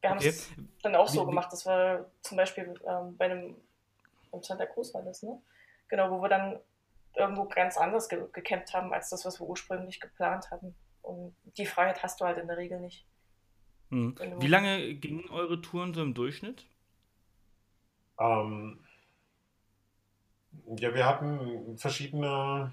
[0.00, 0.28] Wir haben Okay.
[0.28, 0.50] es
[0.82, 3.56] dann auch so Wie- gemacht, dass wir zum Beispiel ähm, bei einem
[4.32, 5.40] im Santa Cruz war das, ne?
[5.88, 6.60] Genau, wo wir dann
[7.14, 10.74] irgendwo ganz anders ge gecampt haben, als das, was wir ursprünglich geplant hatten.
[11.02, 13.06] Und die Freiheit hast du halt in der Regel nicht.
[13.90, 14.16] Mhm.
[14.40, 16.66] Wie lange gingen eure Touren so im Durchschnitt?
[18.18, 18.80] Ähm,
[20.78, 22.72] ja, wir hatten verschiedene,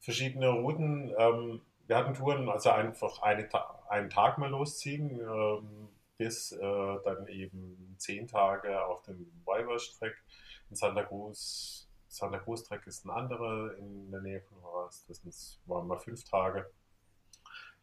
[0.00, 1.12] verschiedene Routen.
[1.18, 3.48] Ähm, wir hatten Touren, also einfach eine,
[3.88, 5.88] einen Tag mal losziehen, ähm,
[6.18, 6.58] bis äh,
[7.04, 10.16] dann eben zehn Tage auf dem Weiberstreck
[10.70, 11.88] in Santa Cruz.
[12.08, 15.04] Santa Cruz Trek ist ein anderer in der Nähe von Horas.
[15.06, 16.70] Das waren mal fünf Tage.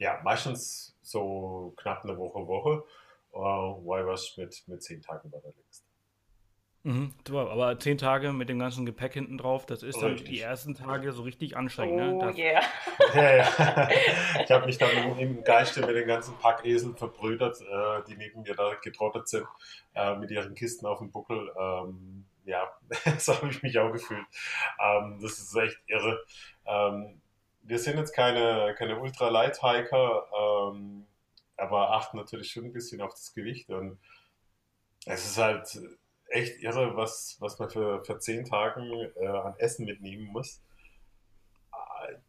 [0.04, 2.84] Ja, meistens so knapp eine Woche, Woche.
[3.32, 5.86] Äh, Weiberst mit, mit zehn Tagen längste.
[6.84, 7.14] Mhm.
[7.30, 10.30] Aber zehn Tage mit dem ganzen Gepäck hinten drauf, das ist dann Richtig.
[10.30, 12.02] die ersten Tage so richtig anstrengend.
[12.02, 12.28] Oh ne?
[12.28, 12.62] Das, yeah.
[13.16, 13.90] Ja, ja.
[14.44, 18.42] Ich habe mich dann im, im Geiste mit den ganzen Packeseln verbrüdert, äh, die neben
[18.42, 19.48] mir da getrottet sind,
[19.96, 21.50] äh, mit ihren Kisten auf dem Buckel.
[21.58, 22.70] Ähm, ja,
[23.18, 24.26] so habe ich mich auch gefühlt.
[24.82, 26.22] Ähm, das ist echt irre.
[26.66, 27.22] Ähm,
[27.64, 30.28] wir sind jetzt keine, keine Ultra-Light-Hiker,
[30.74, 31.06] ähm,
[31.58, 33.70] aber achten natürlich schon ein bisschen auf das Gewicht.
[33.70, 33.98] Und
[35.06, 35.80] es ist halt
[36.28, 40.62] echt irre, was, was man für, für zehn Tagen äh, an Essen mitnehmen muss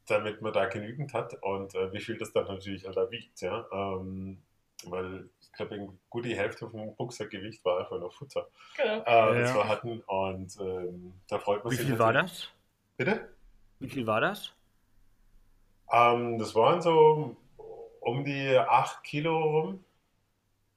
[0.07, 3.67] damit man da genügend hat und äh, wie viel das dann natürlich da wiegt, ja.
[3.73, 4.41] Ähm,
[4.85, 9.03] weil ich glaube, gut die Hälfte vom Rucksackgewicht war einfach nur Futter, Genau.
[9.05, 9.57] äh, Ja, das ja.
[9.57, 11.87] wir hatten und ähm, da freut man wie sich.
[11.87, 12.97] viel war natürlich- das?
[12.97, 13.35] Bitte?
[13.81, 14.53] Wie viel war das?
[15.95, 17.37] Ähm, das waren so
[18.01, 19.85] um die 8 Kilo rum.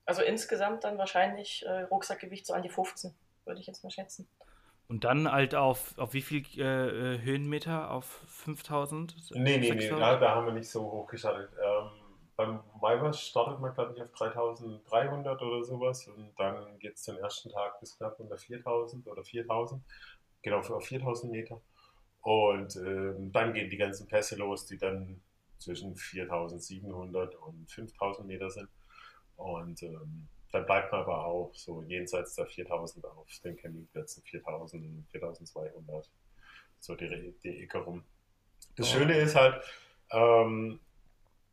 [0.05, 3.13] Also insgesamt dann wahrscheinlich äh, Rucksackgewicht so an die 15,
[3.45, 4.27] würde ich jetzt mal schätzen.
[4.87, 7.91] Und dann halt auf, auf wie viel äh, äh Höhenmeter?
[7.91, 9.31] Auf 5000?
[9.31, 11.49] Nee, nee, nee, da, da, haben wir nicht so hoch gestartet.
[11.61, 11.89] Ähm,
[12.37, 17.17] beim Maiwas startet man, glaube ich, auf 3300 oder sowas und dann geht es den
[17.17, 19.81] ersten Tag bis knapp unter 4000 oder 4000,
[20.41, 21.59] genau auf 4000 Meter.
[22.27, 25.21] Und ähm, dann gehen die ganzen Pässe los, die dann
[25.59, 28.67] zwischen 4700 und 5000 Meter sind.
[29.37, 35.07] Und ähm, dann bleibt man aber auch so jenseits der 4000 auf den Campingplätzen, 4000,
[35.09, 36.11] 4200,
[36.81, 38.03] so die, die Ecke rum.
[38.75, 38.97] Das oh.
[38.97, 39.63] Schöne ist halt,
[40.11, 40.81] ähm,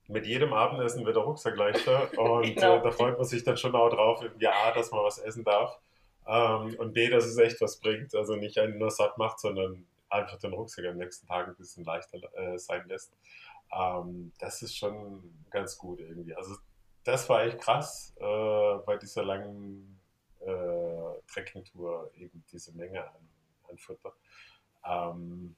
[0.09, 2.79] mit jedem Abendessen wird der Rucksack leichter und genau.
[2.79, 5.45] äh, da freut man sich dann schon auch drauf, ja, A, dass man was essen
[5.45, 5.79] darf
[6.27, 9.87] ähm, und B, dass es echt was bringt, also nicht einen nur satt macht, sondern
[10.15, 13.13] einfach den Rucksack am nächsten Tag ein bisschen leichter äh, sein lässt.
[13.73, 16.35] Ähm, das ist schon ganz gut irgendwie.
[16.35, 16.57] Also
[17.05, 20.01] das war echt krass äh, bei dieser langen
[20.41, 23.29] äh, Trekkingtour, eben diese Menge an,
[23.69, 24.13] an Futter.
[24.87, 25.57] Ähm,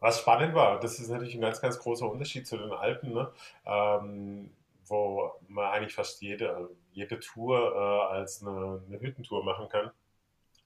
[0.00, 3.32] was spannend war, das ist natürlich ein ganz, ganz großer Unterschied zu den Alpen, ne?
[3.66, 4.50] ähm,
[4.86, 9.90] wo man eigentlich fast jede, jede Tour äh, als eine, eine Hüttentour machen kann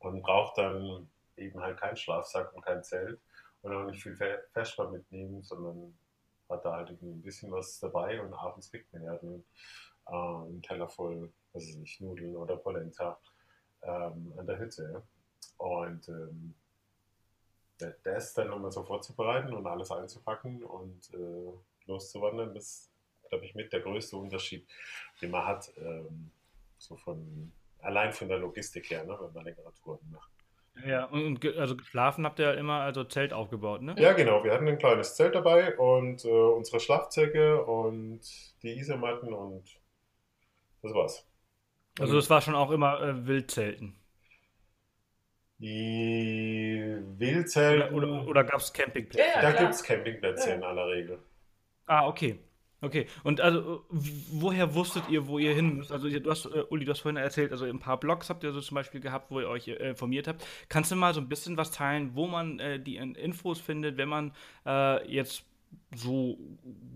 [0.00, 3.20] und braucht dann eben halt keinen Schlafsack und kein Zelt
[3.62, 4.16] und auch nicht viel
[4.52, 5.96] Festbar mitnehmen, sondern
[6.48, 9.44] hat da halt ein bisschen was dabei und abends kriegt man ja dann
[10.08, 13.18] äh, einen Teller voll, weiß ich, Nudeln oder Polenta
[13.82, 15.02] ähm, an der Hütte.
[15.58, 16.54] Und ähm,
[18.04, 21.52] das dann nochmal so vorzubereiten und alles einzupacken und äh,
[21.86, 22.92] loszuwandern, das ist,
[23.28, 24.66] glaube ich, mit der größte Unterschied,
[25.20, 26.30] den man hat, ähm,
[26.78, 30.30] so von allein von der Logistik her, ne, wenn man längere Touren macht.
[30.86, 33.94] Ja, und also geschlafen habt ihr immer also Zelt aufgebaut, ne?
[33.98, 34.42] Ja, genau.
[34.42, 38.20] Wir hatten ein kleines Zelt dabei und äh, unsere Schlafzecke und
[38.62, 39.64] die Isomatten und
[40.82, 41.28] das war's.
[42.00, 43.96] Also das war schon auch immer äh, Wildzelten.
[45.58, 47.94] Die Wildzelten.
[47.94, 49.28] Oder, oder, oder gab es Campingplätze?
[49.28, 50.56] Ja, ja, da gibt es Campingplätze ja.
[50.56, 51.18] in aller Regel.
[51.86, 52.38] Ah, okay.
[52.82, 55.92] Okay, und also woher wusstet ihr, wo ihr hin müsst?
[55.92, 58.52] Also du hast, äh, Uli, du hast vorhin erzählt, also ein paar Blogs habt ihr
[58.52, 60.44] so zum Beispiel gehabt, wo ihr euch äh, informiert habt.
[60.68, 64.08] Kannst du mal so ein bisschen was teilen, wo man äh, die Infos findet, wenn
[64.08, 64.32] man
[64.66, 65.44] äh, jetzt
[65.94, 66.36] so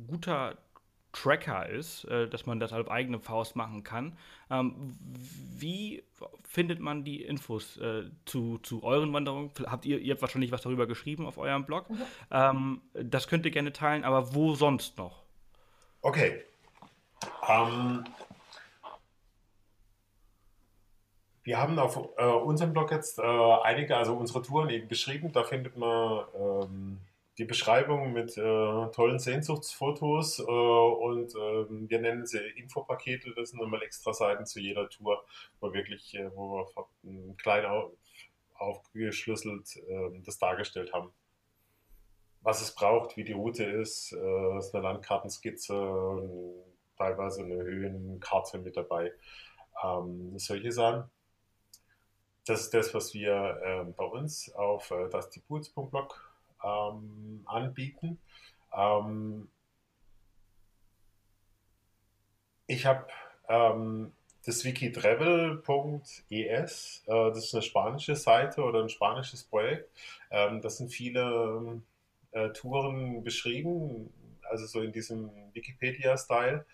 [0.08, 0.58] guter
[1.12, 4.18] Tracker ist, äh, dass man das auf eigene Faust machen kann.
[4.50, 4.96] Ähm,
[5.56, 6.02] wie
[6.42, 9.50] findet man die Infos äh, zu, zu euren Wanderungen?
[9.66, 11.88] Habt ihr, ihr habt wahrscheinlich was darüber geschrieben auf eurem Blog.
[11.88, 11.96] Mhm.
[12.30, 15.25] Ähm, das könnt ihr gerne teilen, aber wo sonst noch?
[16.06, 16.44] Okay.
[17.48, 18.04] Ähm,
[21.42, 25.32] wir haben auf äh, unserem Blog jetzt äh, einige, also unsere Touren eben beschrieben.
[25.32, 27.00] Da findet man ähm,
[27.38, 33.34] die Beschreibung mit äh, tollen Sehnsuchtsfotos äh, und ähm, wir nennen sie Infopakete.
[33.34, 35.24] Das sind nochmal extra Seiten zu jeder Tour,
[35.58, 36.68] wo wirklich, äh, wo
[37.02, 37.90] wir klein auf,
[38.54, 41.12] aufgeschlüsselt ähm, das dargestellt haben
[42.46, 44.12] was es braucht, wie die Route ist.
[44.12, 45.74] Äh, ist eine Landkartenskizze,
[46.96, 49.12] teilweise eine Höhenkarte mit dabei.
[49.82, 51.10] Ähm, solche Sachen.
[52.46, 56.32] Das ist das, was wir ähm, bei uns auf äh, dasdiepuls.blog
[56.62, 58.20] ähm, anbieten.
[58.72, 59.48] Ähm,
[62.68, 63.08] ich habe
[63.48, 64.12] ähm,
[64.44, 69.90] das wikitravel.es, äh, das ist eine spanische Seite oder ein spanisches Projekt.
[70.30, 71.82] Ähm, das sind viele
[72.36, 76.66] äh, Touren beschrieben, also so in diesem Wikipedia-Style.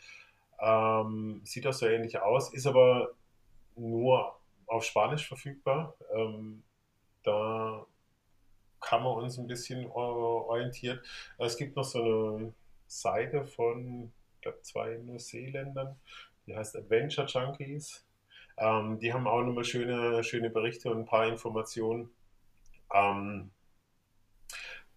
[0.60, 3.14] Ähm, sieht auch so ähnlich aus, ist aber
[3.76, 5.94] nur auf Spanisch verfügbar.
[6.14, 6.62] Ähm,
[7.22, 7.86] da
[8.80, 11.00] kann man uns ein bisschen orientieren.
[11.38, 12.52] Es gibt noch so eine
[12.88, 15.96] Seite von, ich glaube, zwei Neuseeländern,
[16.46, 18.04] die heißt Adventure Junkies.
[18.58, 22.10] Ähm, die haben auch nochmal schöne, schöne Berichte und ein paar Informationen.
[22.92, 23.52] Ähm,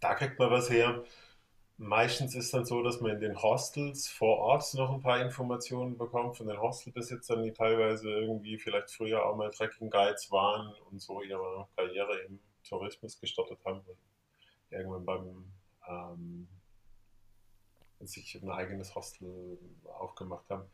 [0.09, 1.03] da kriegt man was her.
[1.77, 5.97] Meistens ist dann so, dass man in den Hostels vor Ort noch ein paar Informationen
[5.97, 11.01] bekommt von den Hostelbesitzern, die teilweise irgendwie vielleicht früher auch mal Trekking Guides waren und
[11.01, 13.97] so ihre Karriere im Tourismus gestartet haben und
[14.69, 15.51] irgendwann beim
[15.87, 16.47] ähm,
[17.99, 19.57] sich ein eigenes Hostel
[19.99, 20.69] aufgemacht haben.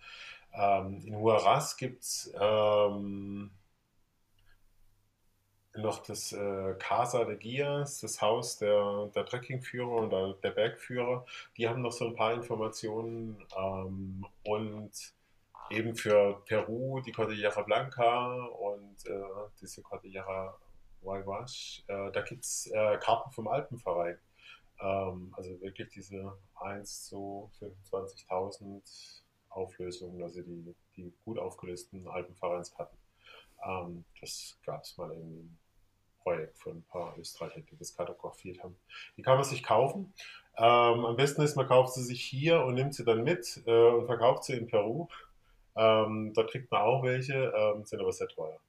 [0.54, 3.52] Ähm, in Huaraz gibt es ähm,
[5.76, 11.26] noch das äh, Casa de Guias, das Haus der, der Trekkingführer oder der Bergführer.
[11.58, 14.92] Die haben noch so ein paar Informationen ähm, und
[15.70, 19.22] eben für Peru die Cordillera Blanca und äh,
[19.62, 20.58] diese Cordillera
[21.04, 21.84] Huayhuash.
[21.88, 24.18] Äh, da gibt es äh, Karten vom Alpenverein.
[24.82, 32.98] Ähm, also wirklich diese 1 zu 25.000 Auflösungen, also die, die gut aufgelösten Alpenvereinskarten.
[33.64, 35.58] Ähm, das gab es mal einem
[36.24, 38.78] Projekt von ein paar Österreichern, die das kartografiert haben.
[39.18, 40.14] Die kann man sich kaufen.
[40.58, 43.90] Ähm, am besten ist, man kauft sie sich hier und nimmt sie dann mit äh,
[43.90, 45.08] und verkauft sie in Peru.
[45.76, 48.60] Ähm, da kriegt man auch welche, ähm, sind aber sehr teuer.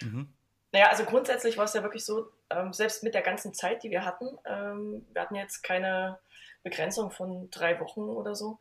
[0.00, 0.32] Mhm.
[0.72, 3.90] Naja, also grundsätzlich war es ja wirklich so, ähm, selbst mit der ganzen Zeit, die
[3.90, 6.18] wir hatten, ähm, wir hatten jetzt keine
[6.62, 8.58] Begrenzung von drei Wochen oder so,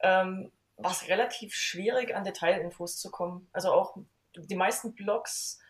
[0.00, 3.48] ähm, war es relativ schwierig, an Detailinfos zu kommen.
[3.52, 3.96] Also auch
[4.34, 5.60] die meisten Blogs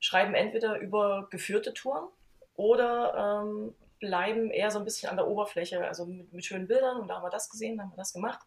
[0.00, 2.08] schreiben entweder über geführte Touren
[2.54, 7.00] oder ähm, bleiben eher so ein bisschen an der Oberfläche, also mit, mit, schönen Bildern
[7.00, 8.40] und da haben wir das gesehen, da haben wir das gemacht.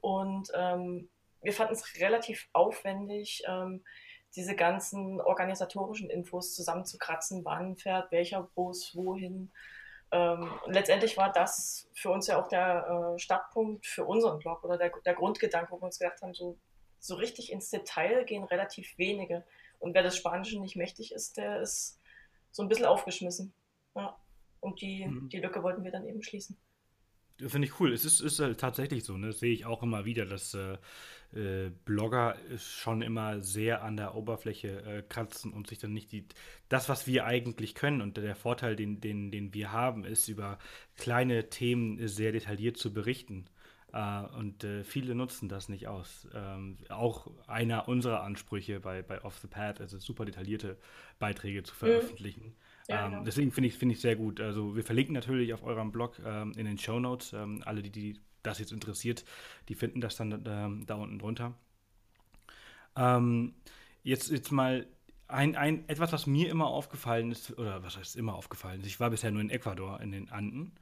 [0.00, 1.08] Und ähm,
[1.42, 3.82] wir fanden es relativ aufwendig, ähm,
[4.36, 9.50] diese ganzen organisatorischen Infos zusammenzukratzen, wann fährt welcher Bus wohin.
[10.12, 14.76] Ähm, letztendlich war das für uns ja auch der äh, Startpunkt für unseren Blog oder
[14.76, 16.58] der, der Grundgedanke, wo wir uns gedacht haben, so,
[16.98, 19.44] so richtig ins Detail gehen relativ wenige.
[19.80, 21.98] Und wer das Spanische nicht mächtig ist, der ist
[22.52, 23.52] so ein bisschen aufgeschmissen.
[23.96, 24.16] Ja.
[24.60, 25.28] Und die, mhm.
[25.28, 26.56] die Lücke wollten wir dann eben schließen.
[27.48, 27.92] Finde ich cool.
[27.92, 29.28] Es ist, ist halt tatsächlich so, ne?
[29.28, 30.76] das sehe ich auch immer wieder, dass äh,
[31.32, 36.26] äh, Blogger schon immer sehr an der Oberfläche äh, kratzen und sich dann nicht die,
[36.68, 40.58] das, was wir eigentlich können und der Vorteil, den, den, den wir haben, ist, über
[40.96, 43.46] kleine Themen sehr detailliert zu berichten.
[43.92, 46.28] Uh, und uh, viele nutzen das nicht aus.
[46.32, 50.78] Ähm, auch einer unserer Ansprüche bei, bei Off the Pad es, super detaillierte
[51.18, 51.78] Beiträge zu mhm.
[51.78, 52.54] veröffentlichen.
[52.88, 53.24] Ja, ähm, genau.
[53.24, 54.40] Deswegen finde ich es find sehr gut.
[54.40, 57.32] Also wir verlinken natürlich auf eurem Blog ähm, in den Show Notes.
[57.32, 59.24] Ähm, alle, die, die das jetzt interessiert,
[59.68, 60.42] die finden das dann
[60.86, 61.54] da unten drunter.
[64.02, 64.86] Jetzt, jetzt mal
[65.28, 68.98] ein, ein, etwas, was mir immer aufgefallen ist, oder was heißt immer aufgefallen ist, ich
[68.98, 70.72] war bisher nur in Ecuador, in den Anden,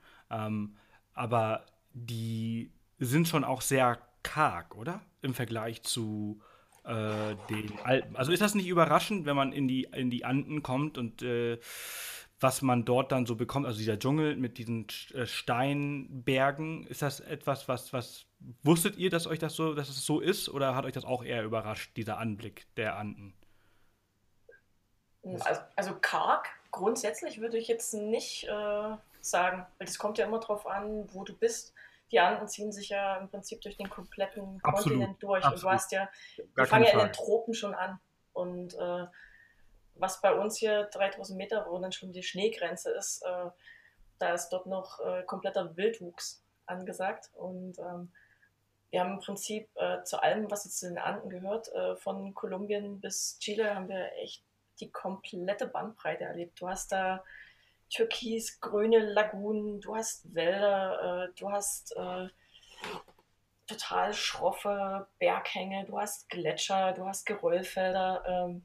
[1.14, 5.01] aber die sind schon auch sehr karg, oder?
[5.23, 6.41] Im Vergleich zu
[6.85, 8.17] äh, den Alpen.
[8.17, 11.59] Also ist das nicht überraschend, wenn man in die, in die Anden kommt und äh,
[12.41, 17.21] was man dort dann so bekommt, also dieser Dschungel mit diesen äh, Steinbergen, ist das
[17.21, 18.27] etwas, was, was
[18.63, 21.25] wusstet ihr, dass euch das so, dass es so ist, oder hat euch das auch
[21.25, 23.35] eher überrascht, dieser Anblick der Anden?
[25.25, 30.39] Also, also karg grundsätzlich würde ich jetzt nicht äh, sagen, weil das kommt ja immer
[30.39, 31.75] darauf an, wo du bist
[32.11, 34.99] die anderen ziehen sich ja im Prinzip durch den kompletten Absolut.
[34.99, 35.44] Kontinent durch.
[35.44, 35.57] Absolut.
[35.57, 38.01] Und du hast ja, die fangen ja in den Tropen schon an.
[38.33, 39.07] Und äh,
[39.94, 43.51] was bei uns hier 3000 Meter, wo dann schon die Schneegrenze ist, äh,
[44.18, 47.31] da ist dort noch äh, kompletter Wildwuchs angesagt.
[47.35, 48.12] Und ähm,
[48.90, 52.35] wir haben im Prinzip äh, zu allem, was jetzt zu den Anden gehört, äh, von
[52.35, 54.44] Kolumbien bis Chile, haben wir echt
[54.81, 56.61] die komplette Bandbreite erlebt.
[56.61, 57.25] Du hast da
[57.90, 62.29] türkis-grüne Lagunen, du hast Wälder, äh, du hast äh,
[63.66, 68.64] total schroffe Berghänge, du hast Gletscher, du hast Geröllfelder, ähm,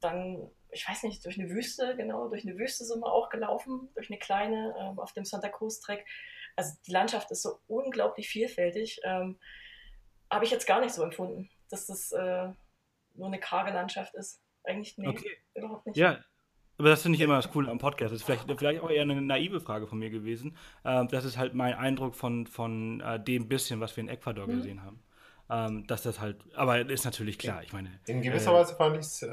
[0.00, 3.90] dann, ich weiß nicht, durch eine Wüste, genau, durch eine Wüste sind wir auch gelaufen,
[3.94, 6.06] durch eine kleine, ähm, auf dem Santa Cruz Trek.
[6.56, 9.00] Also die Landschaft ist so unglaublich vielfältig.
[9.04, 9.38] Ähm,
[10.30, 12.48] Habe ich jetzt gar nicht so empfunden, dass das äh,
[13.14, 14.42] nur eine karge Landschaft ist.
[14.62, 15.38] Eigentlich nee, okay.
[15.54, 15.96] überhaupt nicht.
[15.96, 16.24] Ja,
[16.80, 18.12] aber das finde ich immer das Coole am Podcast.
[18.12, 20.56] Das ist vielleicht, vielleicht auch eher eine naive Frage von mir gewesen.
[20.82, 24.46] Äh, das ist halt mein Eindruck von, von äh, dem bisschen, was wir in Ecuador
[24.46, 24.56] mhm.
[24.56, 25.02] gesehen haben.
[25.50, 27.90] Ähm, dass das halt, aber ist natürlich klar, ich meine.
[28.06, 29.28] In gewisser äh, Weise fand ich es, äh,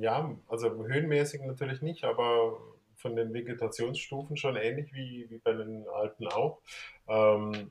[0.00, 2.58] ja, also höhenmäßig natürlich nicht, aber
[2.96, 6.60] von den Vegetationsstufen schon ähnlich wie, wie bei den Alpen auch.
[7.06, 7.70] Ähm,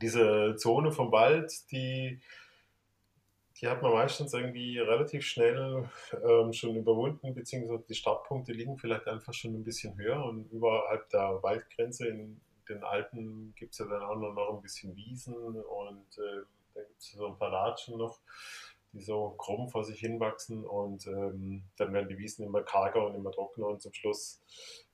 [0.00, 2.20] diese Zone vom Wald, die
[3.60, 5.88] die hat man meistens irgendwie relativ schnell
[6.22, 11.08] ähm, schon überwunden, beziehungsweise die Startpunkte liegen vielleicht einfach schon ein bisschen höher und überhalb
[11.08, 12.08] der Waldgrenze.
[12.08, 16.42] In den Alpen gibt es ja dann auch noch ein bisschen Wiesen und äh,
[16.74, 18.18] da gibt es so ein paar Latschen noch,
[18.92, 23.14] die so krumm vor sich hinwachsen und ähm, dann werden die Wiesen immer karger und
[23.14, 24.42] immer trockener und zum Schluss,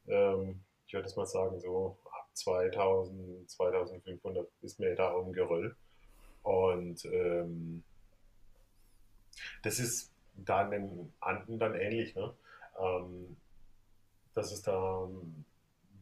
[0.06, 5.74] ähm, ich würde es mal sagen, so ab 2000, 2500 ist mir da um Geröll
[6.42, 7.82] und ähm,
[9.62, 12.34] das ist da in den Anden dann ähnlich, ne?
[12.78, 13.36] Ähm,
[14.34, 15.08] dass es da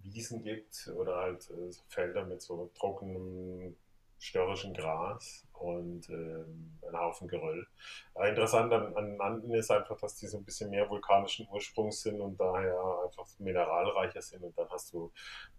[0.03, 3.77] Wiesen gibt oder halt äh, Felder mit so trockenem,
[4.19, 7.67] störrischen Gras und ähm, ein Haufen Geröll.
[8.15, 12.03] Aber interessant an, an Anden ist einfach, dass die so ein bisschen mehr vulkanischen Ursprungs
[12.03, 15.11] sind und daher einfach mineralreicher sind und dann hast du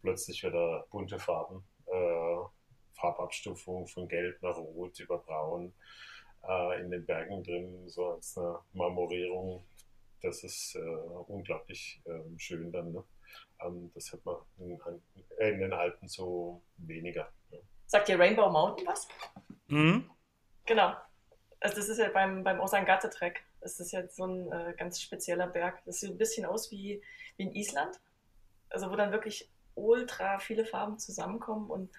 [0.02, 2.38] plötzlich wieder bunte Farben, äh,
[2.94, 5.74] Farbabstufung von Gelb nach Rot über Braun
[6.48, 9.64] äh, in den Bergen drin, so als eine Marmorierung.
[10.22, 12.92] Das ist äh, unglaublich ähm, schön dann.
[12.92, 13.04] Ne?
[13.64, 14.80] Ähm, das hat man in,
[15.40, 17.32] in, den Alpen so weniger.
[17.50, 17.60] Ne?
[17.88, 19.08] Sagt dir Rainbow Mountain was?
[19.68, 20.10] Mhm.
[20.66, 20.94] Genau.
[21.60, 23.44] Also das ist ja beim, beim Osangate-Trek.
[23.62, 25.82] Das ist jetzt so ein äh, ganz spezieller Berg.
[25.86, 27.02] Das sieht ein bisschen aus wie,
[27.38, 28.00] wie in Island.
[28.70, 31.92] Also wo dann wirklich ultra viele Farben zusammenkommen und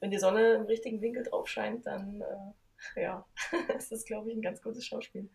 [0.00, 2.52] wenn die Sonne im richtigen Winkel drauf scheint, dann äh,
[2.96, 3.24] ja,
[3.68, 5.28] das ist, glaube ich, ein ganz gutes Schauspiel.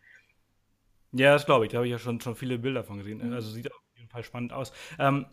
[1.14, 1.72] Ja, das glaube ich.
[1.72, 3.26] Da habe ich ja schon, schon viele Bilder von gesehen.
[3.26, 3.34] Mhm.
[3.34, 4.72] Also sieht auf jeden Fall spannend aus.
[4.98, 5.26] Ähm,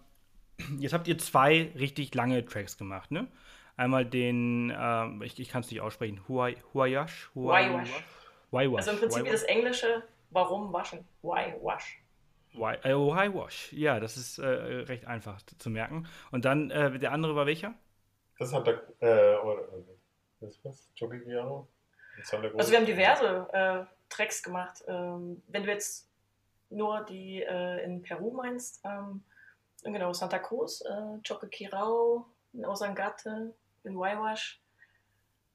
[0.78, 3.28] jetzt habt ihr zwei richtig lange Tracks gemacht, ne?
[3.76, 7.30] Einmal den, ähm, ich, ich kann es nicht aussprechen, Huayash.
[7.36, 8.04] Huayash.
[8.50, 11.06] Also im Prinzip wie das Englische, warum waschen?
[11.22, 12.02] Why wash?
[12.54, 13.72] Why, äh, why wash?
[13.72, 16.09] Ja, das ist äh, recht einfach zu merken.
[16.32, 17.74] Und dann, äh, der andere war welcher?
[18.38, 19.62] Das hat der, äh, oder,
[20.40, 20.90] was ist das?
[20.96, 21.68] Jogigiano?
[22.59, 24.83] Also wir haben diverse äh, Tracks gemacht.
[24.89, 26.09] Ähm, wenn du jetzt
[26.71, 29.23] nur die äh, in Peru meinst, ähm,
[29.85, 33.55] genau, Santa Cruz, äh, Choquequirao, in Osangate,
[33.85, 34.61] in Waiwash.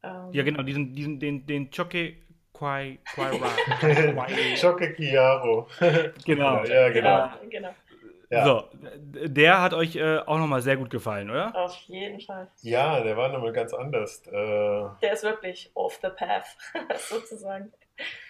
[0.03, 3.39] Ähm, ja, genau, diesen, diesen, den, den Choque Quai, Quai,
[4.61, 5.67] Choque Chiaro.
[6.25, 6.63] Genau.
[6.63, 7.29] Ja, genau.
[7.41, 7.49] genau.
[7.49, 7.69] genau.
[8.33, 8.45] Ja.
[8.45, 11.55] So, der hat euch äh, auch nochmal sehr gut gefallen, oder?
[11.55, 12.47] Auf jeden Fall.
[12.61, 14.25] Ja, der war nochmal ganz anders.
[14.25, 16.57] Äh, der ist wirklich off the path,
[16.97, 17.71] sozusagen.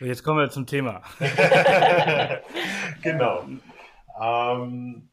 [0.01, 1.01] Jetzt kommen wir zum Thema.
[3.01, 3.45] genau.
[4.21, 5.07] Ähm,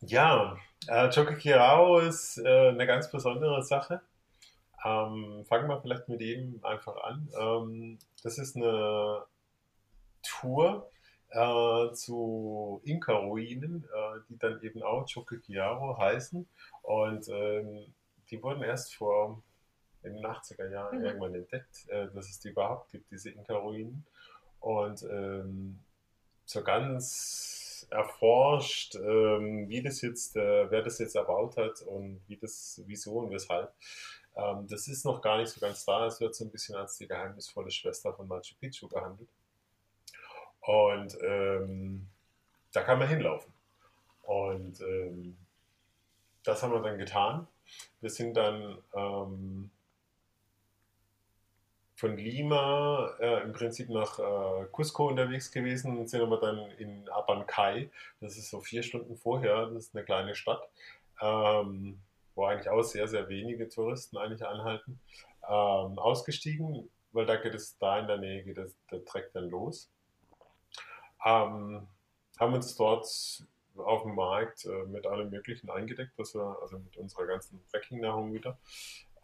[0.00, 0.56] ja,
[0.88, 4.00] äh, Chokokirao ist äh, eine ganz besondere Sache.
[4.84, 7.28] Ähm, fangen wir vielleicht mit ihm einfach an.
[7.40, 9.22] Ähm, das ist eine
[10.24, 10.90] Tour
[11.36, 16.48] äh, zu Inka-Ruinen, äh, die dann eben auch Chokikiaro heißen.
[16.82, 17.92] Und ähm,
[18.30, 19.42] die wurden erst vor
[20.02, 21.04] in den 80er Jahren mhm.
[21.04, 24.04] irgendwann entdeckt, äh, dass es die überhaupt gibt, diese Inka-Ruinen.
[24.60, 25.78] Und ähm,
[26.46, 32.36] so ganz erforscht, ähm, wie das jetzt, äh, wer das jetzt erbaut hat und wie
[32.36, 33.72] das, wieso und weshalb.
[34.36, 36.06] Ähm, das ist noch gar nicht so ganz da.
[36.06, 39.28] Es wird so ein bisschen als die geheimnisvolle Schwester von Machu Picchu behandelt.
[40.66, 42.08] Und ähm,
[42.72, 43.52] da kann man hinlaufen.
[44.22, 45.36] Und ähm,
[46.42, 47.46] das haben wir dann getan.
[48.00, 49.70] Wir sind dann ähm,
[51.94, 57.08] von Lima äh, im Prinzip nach äh, Cusco unterwegs gewesen und sind aber dann in
[57.08, 57.90] Abancay,
[58.20, 60.68] das ist so vier Stunden vorher, das ist eine kleine Stadt,
[61.22, 62.00] ähm,
[62.34, 65.00] wo eigentlich auch sehr, sehr wenige Touristen eigentlich anhalten,
[65.44, 69.48] ähm, ausgestiegen, weil da geht es da in der Nähe, geht das, der Trek dann
[69.48, 69.90] los.
[71.24, 71.86] Ähm,
[72.38, 73.06] haben uns dort
[73.76, 78.32] auf dem Markt äh, mit allem Möglichen eingedeckt, was wir, also mit unserer ganzen Trekking-Nahrung
[78.32, 78.58] wieder,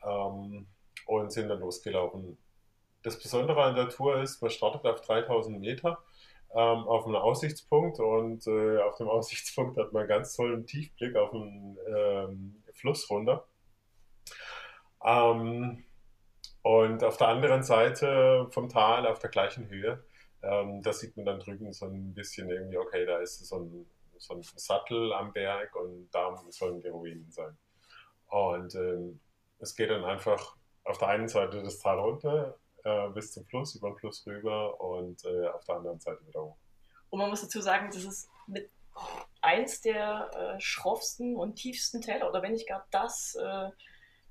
[0.04, 0.66] ähm,
[1.06, 2.38] und sind dann losgelaufen
[3.02, 5.98] das Besondere an der Tour ist, man startet auf 3000 Meter
[6.54, 11.30] ähm, auf einem Aussichtspunkt und äh, auf dem Aussichtspunkt hat man ganz tollen Tiefblick auf
[11.30, 13.44] den ähm, Fluss runter.
[15.04, 15.84] Ähm,
[16.62, 20.04] und auf der anderen Seite vom Tal, auf der gleichen Höhe,
[20.42, 23.86] ähm, da sieht man dann drüben so ein bisschen irgendwie, okay, da ist so ein,
[24.18, 27.56] so ein Sattel am Berg und da sollen die Ruinen sein.
[28.28, 29.20] Und ähm,
[29.58, 33.74] es geht dann einfach auf der einen Seite das Tal runter, äh, bis zum Fluss,
[33.76, 36.56] über den Fluss rüber und äh, auf der anderen Seite wieder hoch.
[37.10, 38.70] Und man muss dazu sagen, das ist mit
[39.40, 43.70] eins der äh, schroffsten und tiefsten Täler, oder wenn nicht gar das äh,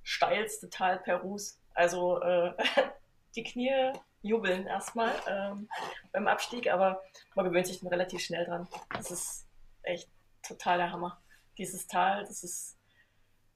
[0.04, 1.60] steilste Tal Perus.
[1.74, 2.54] Also äh,
[3.36, 5.68] die Knie jubeln erstmal ähm,
[6.12, 7.02] beim Abstieg, aber
[7.36, 8.68] man gewöhnt sich dann relativ schnell dran.
[8.94, 9.48] Das ist
[9.84, 10.10] echt
[10.48, 11.22] total der Hammer.
[11.58, 12.78] Dieses Tal, das ist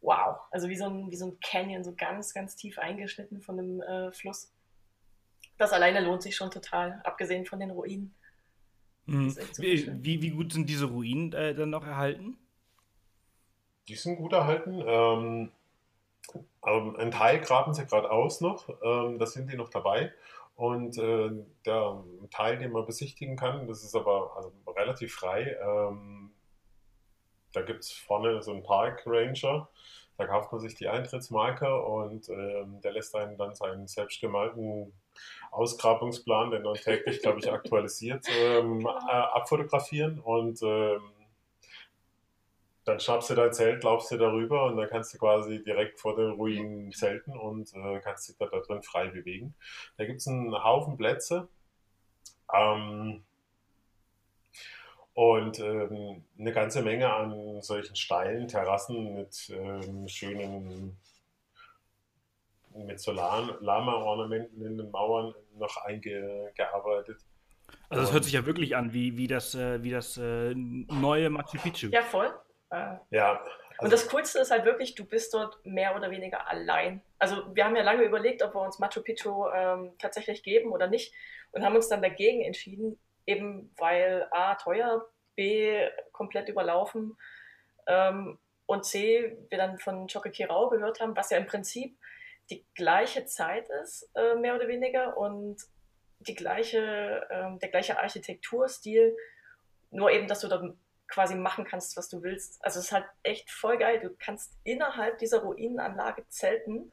[0.02, 0.38] wow.
[0.52, 3.82] Also wie so ein, wie so ein Canyon, so ganz, ganz tief eingeschnitten von einem
[3.82, 4.52] äh, Fluss
[5.58, 8.14] das alleine lohnt sich schon total, abgesehen von den Ruinen.
[9.06, 9.36] Mhm.
[9.58, 12.38] Wie, wie, wie, gut sind diese Ruinen äh, dann noch erhalten?
[13.88, 14.84] Die sind gut erhalten.
[14.86, 15.52] Ähm,
[16.66, 20.12] ähm, ein Teil graben sie gerade aus noch, ähm, da sind die noch dabei.
[20.56, 21.32] Und äh,
[21.66, 25.58] der Teil, den man besichtigen kann, das ist aber also relativ frei.
[25.62, 26.32] Ähm,
[27.52, 29.68] da gibt es vorne so einen Park Ranger,
[30.18, 34.94] da kauft man sich die Eintrittsmarke und ähm, der lässt einen dann seinen selbstgemalten
[35.52, 41.02] Ausgrabungsplan, den dann täglich, glaube ich, aktualisiert, ähm, äh, abfotografieren und ähm,
[42.86, 46.16] dann schnappst du dein Zelt, laufst du darüber und dann kannst du quasi direkt vor
[46.16, 49.56] den Ruinen zelten und äh, kannst dich da, da, drin frei bewegen.
[49.98, 51.48] Da gibt es einen Haufen Plätze.
[52.54, 53.24] Ähm,
[55.16, 60.98] und ähm, eine ganze Menge an solchen steilen Terrassen mit ähm, schönen
[62.76, 67.22] mit so Lama-Ornamenten in den Mauern noch eingearbeitet.
[67.88, 71.30] Also es hört sich ja wirklich an wie, wie das, äh, wie das äh, neue
[71.30, 71.88] Machu Picchu.
[71.88, 72.34] Ja, voll.
[73.10, 73.42] Ja,
[73.80, 77.02] und das Coolste ist halt wirklich, du bist dort mehr oder weniger allein.
[77.20, 80.88] Also wir haben ja lange überlegt, ob wir uns Machu Picchu ähm, tatsächlich geben oder
[80.88, 81.14] nicht
[81.52, 85.06] und haben uns dann dagegen entschieden, eben weil A, teuer,
[85.36, 87.18] B, komplett überlaufen
[87.88, 91.98] ähm, und C, wir dann von Chocolate gehört haben, was ja im Prinzip
[92.50, 95.58] die gleiche Zeit ist, äh, mehr oder weniger, und
[96.20, 99.16] die gleiche, äh, der gleiche Architekturstil,
[99.92, 102.64] nur eben, dass du dann quasi machen kannst, was du willst.
[102.64, 104.00] Also es ist halt echt voll geil.
[104.00, 106.92] Du kannst innerhalb dieser Ruinenanlage zelten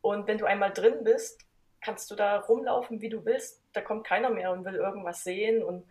[0.00, 1.40] und wenn du einmal drin bist,
[1.80, 3.62] kannst du da rumlaufen, wie du willst.
[3.72, 5.86] Da kommt keiner mehr und will irgendwas sehen und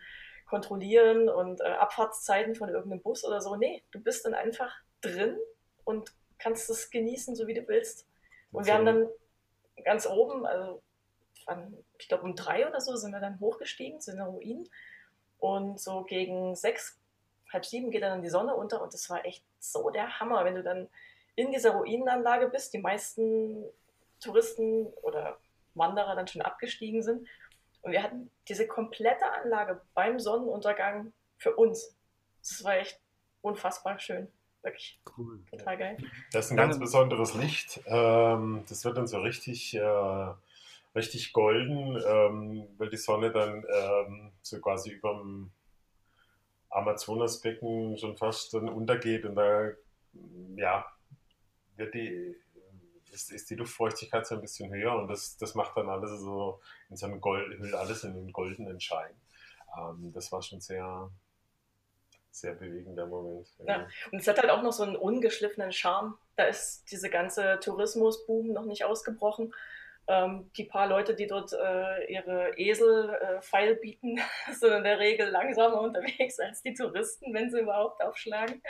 [0.47, 3.55] kontrollieren und äh, Abfahrtszeiten von irgendeinem Bus oder so.
[3.55, 4.71] Nee, du bist dann einfach
[5.01, 5.37] drin
[5.83, 8.07] und kannst es genießen, so wie du willst.
[8.51, 9.07] Und wir haben dann
[9.83, 10.81] ganz oben, also
[11.97, 14.69] ich glaube um drei oder so, sind wir dann hochgestiegen zu den Ruinen.
[15.39, 17.01] Und so gegen sechs,
[17.53, 20.55] halb sieben geht dann die Sonne unter und das war echt so der Hammer, wenn
[20.55, 20.89] du dann
[21.35, 23.65] in dieser Ruinenanlage bist, die meisten
[24.19, 25.37] Touristen oder
[25.75, 27.27] Wanderer dann schon abgestiegen sind.
[27.81, 31.95] Und wir hatten diese komplette Anlage beim Sonnenuntergang für uns.
[32.41, 32.99] Das war echt
[33.41, 34.27] unfassbar schön.
[34.61, 35.39] Wirklich cool.
[35.51, 35.97] total geil.
[36.31, 37.81] Das ist ein ganz besonderes Licht.
[37.85, 40.33] Ähm, das wird dann so richtig, äh,
[40.95, 45.51] richtig golden, ähm, weil die Sonne dann ähm, so quasi über dem
[46.73, 49.69] Amazonasbecken schon fast dann untergeht und da
[50.55, 50.85] ja,
[51.75, 52.35] wird die,
[53.11, 56.59] ist, ist die Luftfeuchtigkeit so ein bisschen höher und das, das macht dann alles so
[56.89, 59.13] in so einem Gold, hüllt alles in den goldenen Schein.
[59.77, 61.09] Ähm, das war schon sehr,
[62.31, 63.47] sehr bewegender Moment.
[63.65, 63.87] Ja.
[64.11, 66.17] Und es hat halt auch noch so einen ungeschliffenen Charme.
[66.35, 69.53] Da ist diese ganze Tourismusboom noch nicht ausgebrochen.
[70.07, 74.19] Ähm, die paar Leute, die dort äh, ihre Esel äh, feil bieten,
[74.51, 78.61] sind in der Regel langsamer unterwegs als die Touristen, wenn sie überhaupt aufschlagen.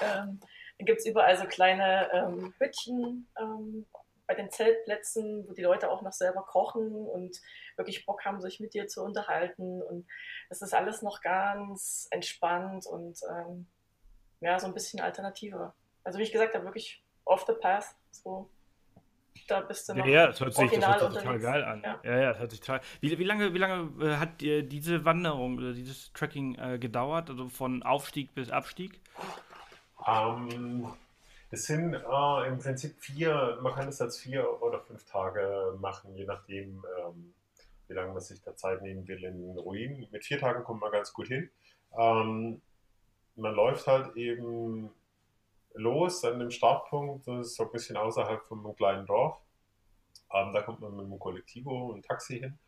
[0.00, 0.40] Ähm,
[0.78, 3.86] dann gibt es überall so kleine ähm, Hütchen, ähm,
[4.26, 7.40] bei den Zeltplätzen, wo die Leute auch noch selber kochen und
[7.76, 9.82] wirklich Bock haben, sich mit dir zu unterhalten.
[9.82, 10.06] Und
[10.48, 13.66] es ist alles noch ganz entspannt und ähm,
[14.40, 15.74] ja, so ein bisschen alternativer.
[16.04, 17.94] Also wie ich gesagt habe, wirklich off the path.
[18.10, 18.50] So,
[19.48, 20.06] da bist du noch.
[20.06, 21.82] Ja, das hört sich, das hört sich total geil an.
[21.82, 22.80] Ja, ja, ja das hört sich total.
[23.00, 27.30] Wie, wie lange, wie lange äh, hat dir diese Wanderung oder dieses Trekking äh, gedauert?
[27.30, 29.00] Also von Aufstieg bis Abstieg?
[30.06, 30.94] Um,
[31.50, 36.14] es sind äh, im Prinzip vier, man kann es als vier oder fünf Tage machen,
[36.16, 37.32] je nachdem, ähm,
[37.86, 40.06] wie lange man sich da Zeit nehmen will in den Ruinen.
[40.10, 41.48] Mit vier Tagen kommt man ganz gut hin.
[41.96, 42.60] Ähm,
[43.36, 44.90] man läuft halt eben
[45.74, 49.40] los an dem Startpunkt, das ist so ein bisschen außerhalb von einem kleinen Dorf.
[50.32, 52.58] Ähm, da kommt man mit einem Kollektivo und Taxi hin.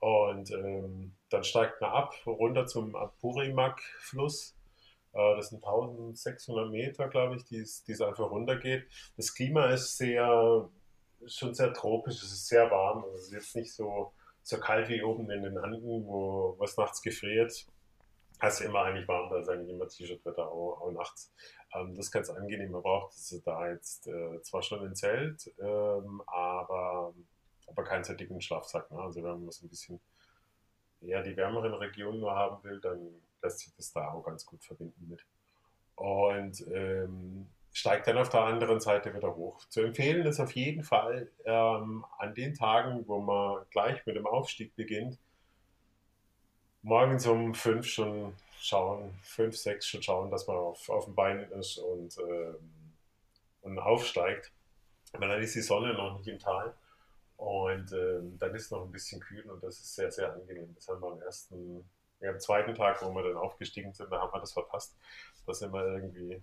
[0.00, 4.58] Und ähm, dann steigt man ab, runter zum Apurimak-Fluss
[5.12, 8.86] äh, das sind 1600 Meter, glaube ich, die es einfach runtergeht.
[9.16, 10.68] Das Klima ist sehr,
[11.26, 13.04] schon sehr tropisch, es ist sehr warm.
[13.04, 16.76] Also es ist jetzt nicht so, so kalt wie oben in den Anden, wo was
[16.76, 17.66] nachts gefriert.
[18.40, 21.32] Es ist immer eigentlich warm, da ist eigentlich immer T-Shirt-Wetter, auch, auch, nachts.
[21.74, 22.70] Ähm, das ist ganz angenehm.
[22.70, 23.14] Man braucht
[23.44, 27.14] da jetzt äh, zwar schon ein Zelt, ähm, aber,
[27.66, 28.90] aber keinen sehr dicken Schlafsack.
[28.90, 29.00] Ne?
[29.00, 30.00] Also wenn man so ein bisschen
[31.00, 33.08] eher die wärmeren Regionen nur haben will, dann
[33.42, 35.24] lässt sich das da auch ganz gut verbinden mit.
[35.96, 39.64] Und ähm, steigt dann auf der anderen Seite wieder hoch.
[39.68, 44.26] Zu empfehlen ist auf jeden Fall ähm, an den Tagen, wo man gleich mit dem
[44.26, 45.18] Aufstieg beginnt,
[46.82, 51.50] morgens um fünf schon schauen, fünf, sechs schon schauen, dass man auf, auf dem Bein
[51.52, 52.56] ist und, ähm,
[53.62, 54.52] und aufsteigt.
[55.12, 56.74] Weil dann ist die Sonne noch nicht im Tal.
[57.36, 60.74] Und ähm, dann ist es noch ein bisschen kühl und das ist sehr, sehr angenehm.
[60.74, 61.88] Das haben wir am ersten
[62.20, 64.96] ja, am zweiten Tag, wo wir dann aufgestiegen sind, da haben wir das verpasst.
[65.46, 66.42] Da sind wir irgendwie.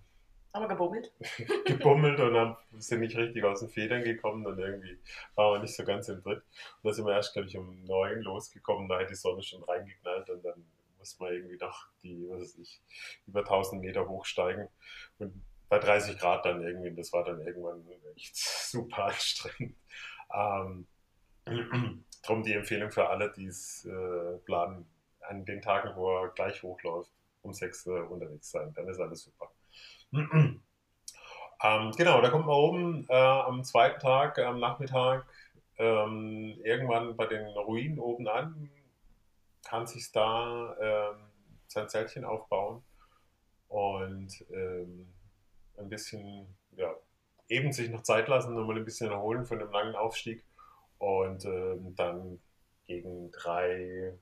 [0.56, 1.12] Haben wir gebummelt?
[1.66, 4.98] gebummelt und haben, sind nicht richtig aus den Federn gekommen und irgendwie
[5.34, 6.38] waren wir nicht so ganz im Tritt.
[6.38, 9.62] Und da sind wir erst, glaube ich, um neun losgekommen, da hat die Sonne schon
[9.64, 10.64] reingeknallt und dann
[10.98, 12.80] muss man irgendwie noch die, was weiß ich,
[13.26, 14.66] über 1000 Meter hochsteigen.
[15.18, 17.86] Und bei 30 Grad dann irgendwie, das war dann irgendwann
[18.16, 18.34] echt
[18.70, 19.76] super anstrengend.
[20.34, 20.86] Ähm,
[22.22, 24.86] Drum die Empfehlung für alle, die es äh, planen,
[25.20, 27.10] an den Tagen, wo er gleich hochläuft,
[27.42, 28.72] um sechs äh, unterwegs sein.
[28.74, 29.50] Dann ist alles super.
[30.12, 35.26] Ähm, genau, da kommt man oben äh, am zweiten Tag, am Nachmittag,
[35.78, 38.70] ähm, irgendwann bei den Ruinen oben an,
[39.64, 41.16] kann sich da ähm,
[41.66, 42.82] sein Zeltchen aufbauen
[43.68, 45.12] und ähm,
[45.76, 46.46] ein bisschen,
[46.76, 46.94] ja,
[47.48, 50.44] eben sich noch Zeit lassen, nochmal ein bisschen erholen von dem langen Aufstieg
[50.98, 52.40] und ähm, dann
[52.86, 54.14] gegen drei,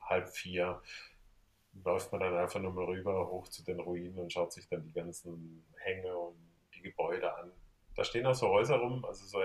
[0.00, 0.80] halb vier
[1.84, 4.82] läuft man dann einfach nur mal rüber, hoch zu den Ruinen und schaut sich dann
[4.82, 6.36] die ganzen Hänge und
[6.74, 7.50] die Gebäude an.
[7.94, 9.40] Da stehen auch so Häuser rum, also so,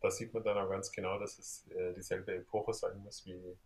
[0.00, 3.56] da sieht man dann auch ganz genau, dass es äh, dieselbe Epoche sein muss wie,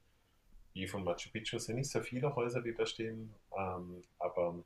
[0.73, 1.57] wie von Machu Picchu.
[1.57, 4.59] Es sind nicht so viele Häuser, die da stehen, ähm, aber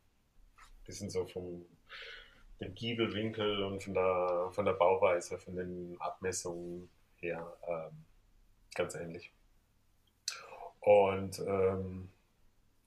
[0.87, 1.67] die sind so vom
[2.61, 8.05] dem Giebelwinkel und von der, von der Bauweise, von den Abmessungen her ähm,
[8.75, 9.33] ganz ähnlich.
[10.81, 12.11] Und ähm,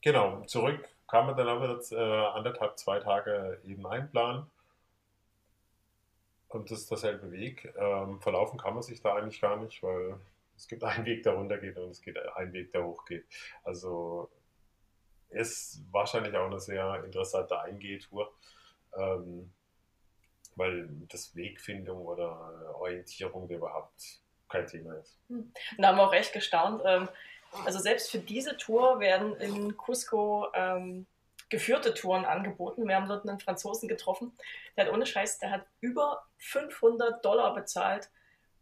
[0.02, 4.50] genau, zurück kann man dann aber äh, anderthalb, zwei Tage eben einplanen.
[6.48, 7.74] Und das ist derselbe Weg.
[7.78, 10.16] Ähm, verlaufen kann man sich da eigentlich gar nicht, weil
[10.56, 13.26] es gibt einen Weg, der runtergeht und es gibt einen Weg, der hochgeht.
[13.66, 14.30] Also
[15.30, 18.32] ist wahrscheinlich auch eine sehr interessante Eingehtour,
[18.98, 19.52] ähm,
[20.56, 25.20] weil das Wegfindung oder Orientierung überhaupt kein Thema ist.
[25.28, 25.52] Hm.
[25.78, 26.82] Da haben wir auch echt gestaunt.
[26.86, 27.10] Ähm,
[27.66, 31.06] also selbst für diese Tour werden in Cusco ähm,
[31.50, 32.88] geführte Touren angeboten.
[32.88, 34.32] Wir haben dort einen Franzosen getroffen,
[34.76, 38.10] der hat ohne Scheiß, der hat über 500 Dollar bezahlt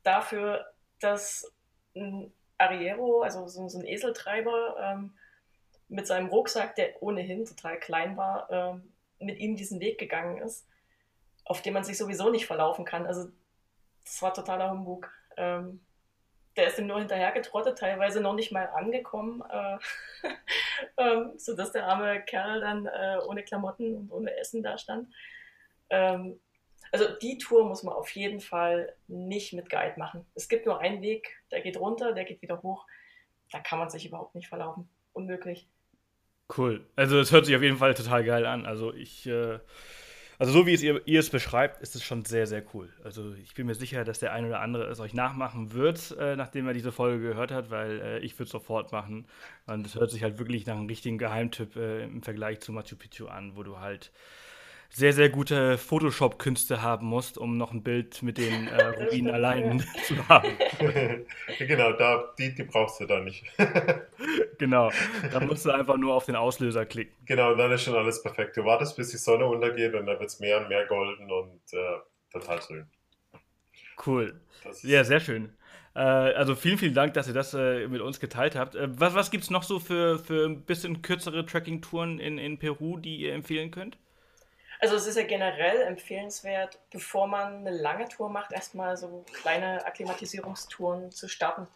[0.04, 0.66] dafür,
[1.00, 1.54] dass
[1.96, 5.14] ein Arriero, also so, so ein Eseltreiber, ähm,
[5.88, 10.68] mit seinem Rucksack, der ohnehin total klein war, ähm, mit ihm diesen Weg gegangen ist,
[11.46, 13.06] auf dem man sich sowieso nicht verlaufen kann.
[13.06, 13.30] Also
[14.04, 15.12] das war totaler Humbug.
[15.36, 15.82] Ähm,
[16.56, 19.78] der ist ihm nur hinterhergetrottet, teilweise noch nicht mal angekommen, äh,
[20.98, 25.14] ähm, sodass der arme Kerl dann äh, ohne Klamotten und ohne Essen da stand.
[25.90, 26.40] Ähm,
[26.92, 30.26] also die Tour muss man auf jeden Fall nicht mit Guide machen.
[30.34, 32.86] Es gibt nur einen Weg, der geht runter, der geht wieder hoch.
[33.52, 34.90] Da kann man sich überhaupt nicht verlaufen.
[35.14, 35.68] Unmöglich.
[36.56, 36.88] Cool.
[36.96, 38.66] Also es hört sich auf jeden Fall total geil an.
[38.66, 39.60] Also ich äh,
[40.40, 42.90] also so wie es ihr, ihr, es beschreibt, ist es schon sehr, sehr cool.
[43.04, 46.38] Also ich bin mir sicher, dass der ein oder andere es euch nachmachen wird, äh,
[46.38, 49.28] nachdem er diese Folge gehört hat, weil äh, ich würde es sofort machen.
[49.68, 52.96] Und es hört sich halt wirklich nach einem richtigen Geheimtipp äh, im Vergleich zu Machu
[52.96, 54.12] Picchu an, wo du halt
[54.90, 59.80] sehr, sehr gute Photoshop-Künste haben musst, um noch ein Bild mit den äh, Ruinen allein
[60.04, 60.52] zu haben.
[61.60, 63.46] genau, da, die, die brauchst du da nicht.
[64.58, 64.92] genau,
[65.32, 67.16] da musst du einfach nur auf den Auslöser klicken.
[67.26, 68.58] Genau, dann ist schon alles perfekt.
[68.58, 71.62] Du wartest, bis die Sonne untergeht und dann wird es mehr und mehr golden und
[71.74, 72.00] äh,
[72.32, 72.88] total schön.
[74.06, 74.40] Cool.
[74.84, 75.54] Ja, sehr schön.
[75.96, 78.76] Äh, also vielen, vielen Dank, dass ihr das äh, mit uns geteilt habt.
[78.76, 82.58] Äh, was was gibt es noch so für, für ein bisschen kürzere Tracking-Touren in, in
[82.58, 83.98] Peru, die ihr empfehlen könnt?
[84.80, 89.86] Also es ist ja generell empfehlenswert, bevor man eine lange Tour macht, erstmal so kleine
[89.86, 91.68] Akklimatisierungstouren zu starten.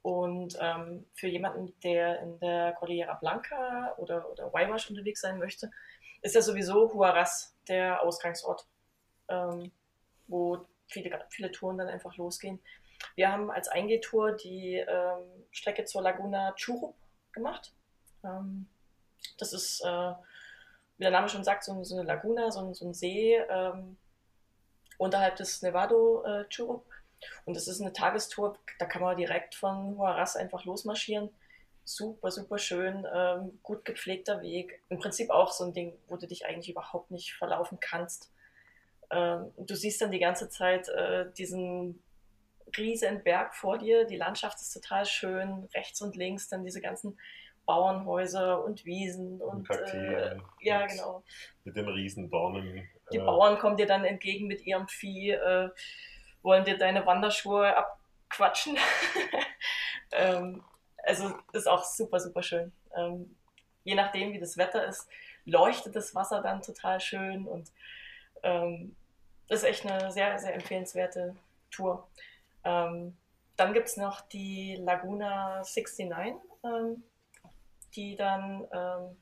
[0.00, 5.70] Und ähm, für jemanden, der in der Cordillera Blanca oder, oder Waiwash unterwegs sein möchte,
[6.22, 8.66] ist ja sowieso Huaraz der Ausgangsort,
[9.28, 9.70] ähm,
[10.26, 12.60] wo viele, viele Touren dann einfach losgehen.
[13.14, 16.96] Wir haben als Eingehtour die ähm, Strecke zur Laguna Churup
[17.32, 17.74] gemacht.
[18.24, 18.68] Ähm,
[19.38, 20.12] das ist äh,
[20.98, 23.96] wie der Name schon sagt, so, so eine Laguna, so, so ein See ähm,
[24.98, 26.84] unterhalb des Nevado äh, Churup.
[27.44, 31.30] Und es ist eine Tagestour, da kann man direkt von Huaraz einfach losmarschieren.
[31.84, 34.82] Super, super schön, ähm, gut gepflegter Weg.
[34.88, 38.30] Im Prinzip auch so ein Ding, wo du dich eigentlich überhaupt nicht verlaufen kannst.
[39.10, 42.02] Ähm, du siehst dann die ganze Zeit äh, diesen
[42.76, 44.04] riesen Berg vor dir.
[44.04, 45.68] Die Landschaft ist total schön.
[45.74, 47.18] Rechts und links dann diese ganzen
[47.68, 51.22] Bauernhäuser und Wiesen und, und äh, ja, und genau.
[51.64, 52.88] Mit den Riesendornen.
[53.12, 55.68] Die äh, Bauern kommen dir dann entgegen mit ihrem Vieh, äh,
[56.40, 58.78] wollen dir deine Wanderschuhe abquatschen.
[60.12, 60.64] ähm,
[61.04, 62.72] also ist auch super, super schön.
[62.96, 63.36] Ähm,
[63.84, 65.06] je nachdem, wie das Wetter ist,
[65.44, 67.70] leuchtet das Wasser dann total schön und
[68.44, 68.96] ähm,
[69.46, 71.36] das ist echt eine sehr, sehr empfehlenswerte
[71.70, 72.08] Tour.
[72.64, 73.14] Ähm,
[73.56, 76.08] dann gibt es noch die Laguna 69
[77.94, 79.16] die dann ähm,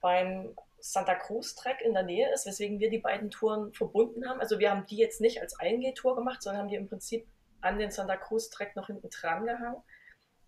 [0.00, 0.54] beim
[0.86, 4.38] Santa Cruz Trek in der Nähe ist, weswegen wir die beiden Touren verbunden haben.
[4.38, 7.26] Also wir haben die jetzt nicht als Eingehtour gemacht, sondern haben die im Prinzip
[7.62, 9.82] an den Santa Cruz Trek noch hinten dran gehangen.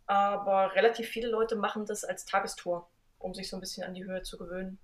[0.05, 2.87] Aber relativ viele Leute machen das als Tagestour,
[3.19, 4.79] um sich so ein bisschen an die Höhe zu gewöhnen.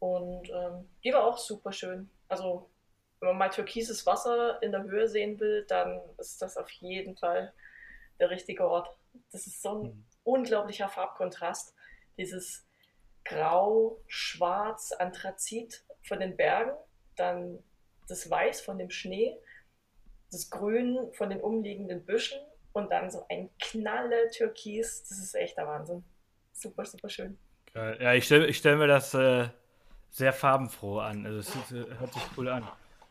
[0.00, 2.10] Und ähm, die war auch super schön.
[2.28, 2.68] Also
[3.20, 7.16] wenn man mal türkises Wasser in der Höhe sehen will, dann ist das auf jeden
[7.16, 7.54] Fall
[8.18, 8.94] der richtige Ort.
[9.32, 11.74] Das ist so ein mhm unglaublicher Farbkontrast.
[12.16, 12.66] Dieses
[13.24, 16.72] Grau, Schwarz, Anthrazit von den Bergen,
[17.16, 17.62] dann
[18.08, 19.38] das Weiß von dem Schnee,
[20.30, 22.38] das Grün von den umliegenden Büschen
[22.72, 25.04] und dann so ein knalle Türkis.
[25.08, 26.04] Das ist echt der Wahnsinn.
[26.52, 27.38] Super, super schön.
[27.74, 29.48] Ja, ich stelle ich stell mir das äh,
[30.10, 31.24] sehr farbenfroh an.
[31.24, 32.68] Also es äh, hört sich cool an.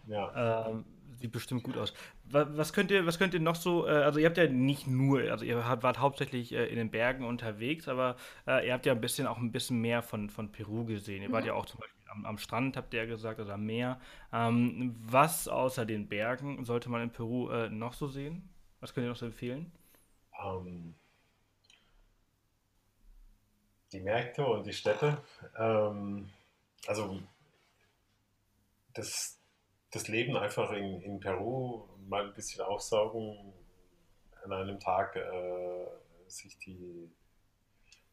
[0.08, 0.68] Ja.
[0.68, 0.86] Ähm,
[1.20, 1.94] sieht bestimmt gut aus.
[2.26, 5.22] Was könnt ihr, was könnt ihr noch so, äh, also ihr habt ja nicht nur,
[5.32, 8.16] also ihr wart hauptsächlich äh, in den Bergen unterwegs, aber
[8.48, 11.24] äh, ihr habt ja ein bisschen auch ein bisschen mehr von, von Peru gesehen.
[11.24, 11.50] Ihr wart mhm.
[11.50, 14.00] ja auch zum Beispiel am, am, Strand, habt ihr ja gesagt, oder am Meer.
[14.32, 18.50] Ähm, was außer den Bergen sollte man in Peru äh, noch so sehen?
[18.80, 19.72] Was könnt ihr noch so empfehlen?
[20.42, 20.96] Um, ähm,
[23.92, 25.22] die Märkte und die Städte.
[25.58, 26.30] Ähm,
[26.88, 27.20] also
[28.94, 29.39] das,
[29.92, 33.54] das Leben einfach in, in Peru mal ein bisschen aufsaugen,
[34.44, 35.86] an einem Tag äh,
[36.28, 37.10] sich die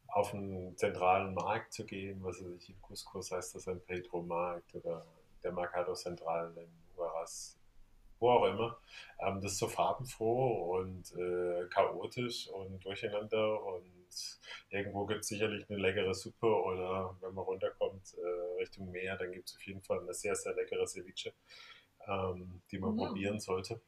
[0.08, 4.74] auf einen zentralen Markt zu gehen, was weiß ich, in Cusco heißt das ein Petro-Markt
[4.74, 5.04] oder
[5.42, 7.58] der Mercado Central in Huaraz,
[8.18, 8.78] wo auch immer.
[9.20, 13.95] Ähm, das ist so farbenfroh und äh, chaotisch und durcheinander und
[14.68, 19.32] irgendwo gibt es sicherlich eine leckere Suppe oder wenn man runterkommt äh, Richtung Meer, dann
[19.32, 21.32] gibt es auf jeden Fall eine sehr, sehr leckere Ceviche,
[22.06, 23.06] ähm, die man ja.
[23.06, 23.80] probieren sollte.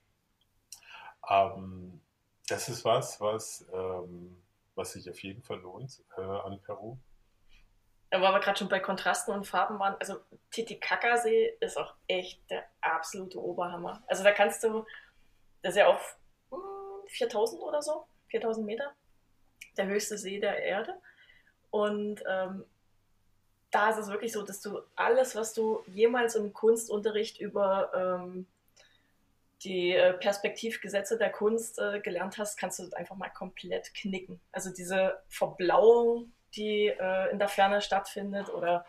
[1.28, 2.00] Ähm,
[2.48, 4.42] das ist was, was, ähm,
[4.74, 6.98] was sich auf jeden Fall lohnt äh, an Peru.
[8.10, 10.20] Weil wir gerade schon bei Kontrasten und Farben waren, also
[10.50, 14.02] Titicacasee ist auch echt der absolute Oberhammer.
[14.06, 14.86] Also da kannst du,
[15.62, 16.16] das ist ja auf
[16.50, 16.58] hm,
[17.08, 18.94] 4000 oder so, 4000 Meter,
[19.78, 20.94] der höchste See der Erde.
[21.70, 22.64] Und ähm,
[23.70, 28.46] da ist es wirklich so, dass du alles, was du jemals im Kunstunterricht über ähm,
[29.62, 34.40] die äh, Perspektivgesetze der Kunst äh, gelernt hast, kannst du einfach mal komplett knicken.
[34.52, 38.86] Also diese Verblauung, die äh, in der Ferne stattfindet oder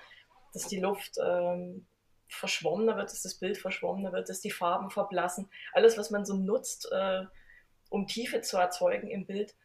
[0.53, 1.85] dass die Luft ähm,
[2.27, 5.49] verschwommener wird, dass das Bild verschwommener wird, dass die Farben verblassen.
[5.73, 7.23] Alles, was man so nutzt, äh,
[7.89, 9.55] um Tiefe zu erzeugen im Bild,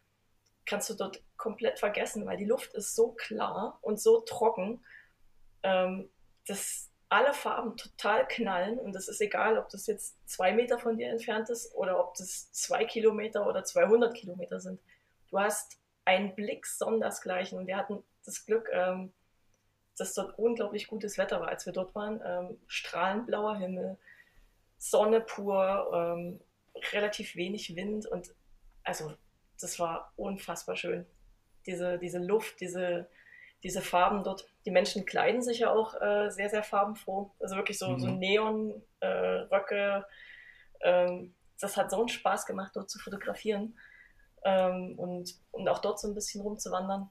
[0.66, 4.84] kannst du dort komplett vergessen, weil die Luft ist so klar und so trocken,
[5.62, 6.10] ähm,
[6.46, 10.96] dass alle Farben total knallen und es ist egal, ob das jetzt zwei Meter von
[10.96, 14.80] dir entfernt ist oder ob das zwei Kilometer oder 200 Kilometer sind.
[15.30, 19.12] Du hast einen Blick sondersgleichen und wir hatten das Glück, ähm,
[19.96, 22.20] dass dort unglaublich gutes Wetter war, als wir dort waren.
[22.24, 23.96] Ähm, strahlend blauer Himmel,
[24.78, 26.40] Sonne pur, ähm,
[26.92, 28.34] relativ wenig Wind und
[28.82, 29.14] also
[29.64, 31.06] das war unfassbar schön.
[31.66, 33.08] Diese, diese Luft, diese,
[33.62, 34.46] diese Farben dort.
[34.66, 37.30] Die Menschen kleiden sich ja auch äh, sehr, sehr farbenfroh.
[37.40, 37.98] Also wirklich so, mhm.
[37.98, 40.06] so Neon-Röcke.
[40.80, 43.78] Äh, ähm, das hat so einen Spaß gemacht, dort zu fotografieren
[44.44, 47.10] ähm, und, und auch dort so ein bisschen rumzuwandern.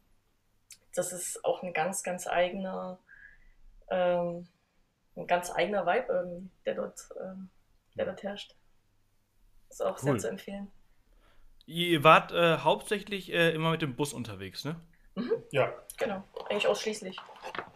[0.93, 2.99] Das ist auch ein ganz, ganz eigener,
[3.89, 4.47] ähm,
[5.15, 7.49] ein ganz eigener Vibe, ähm, der, dort, ähm,
[7.97, 8.55] der dort herrscht.
[9.69, 10.11] Ist auch cool.
[10.11, 10.71] sehr zu empfehlen.
[11.65, 14.75] Ihr wart äh, hauptsächlich äh, immer mit dem Bus unterwegs, ne?
[15.15, 15.31] Mhm.
[15.51, 15.73] Ja.
[15.97, 17.17] Genau, eigentlich ausschließlich.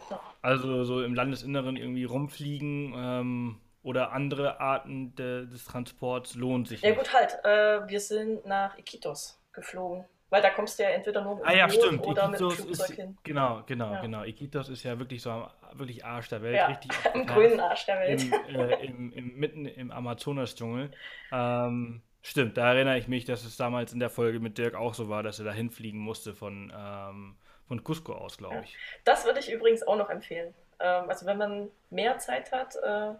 [0.09, 0.19] Ja.
[0.41, 6.81] Also so im Landesinneren irgendwie rumfliegen ähm, oder andere Arten de, des Transports lohnt sich.
[6.81, 6.99] Ja nicht.
[6.99, 7.38] gut, halt.
[7.43, 10.05] Äh, wir sind nach Iquitos geflogen.
[10.29, 12.05] Weil da kommst du ja entweder nur mit ah, ja, stimmt.
[12.05, 13.17] oder Iquitos mit dem Flugzeug ist, hin.
[13.23, 14.01] Genau, genau, ja.
[14.01, 14.23] genau.
[14.23, 16.55] Iquitos ist ja wirklich so am wirklich Arsch der Welt.
[16.55, 18.23] Ja, richtig im grünen Arsch der Welt.
[18.49, 20.91] Im, äh, im, im, mitten im Amazonas-Dschungel.
[21.31, 24.93] Ähm, Stimmt, da erinnere ich mich, dass es damals in der Folge mit Dirk auch
[24.93, 27.38] so war, dass er da hinfliegen musste von, ähm,
[27.69, 28.78] von Cusco aus, glaube ich.
[29.05, 30.53] Das würde ich übrigens auch noch empfehlen.
[30.82, 33.13] Ähm, also wenn man mehr Zeit hat, äh,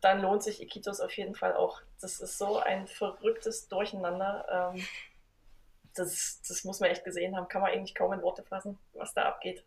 [0.00, 1.82] dann lohnt sich Iquitos auf jeden Fall auch.
[2.00, 4.72] Das ist so ein verrücktes Durcheinander.
[4.74, 4.82] Ähm,
[5.94, 7.48] das, das muss man echt gesehen haben.
[7.48, 9.62] Kann man eigentlich kaum in Worte fassen, was da abgeht.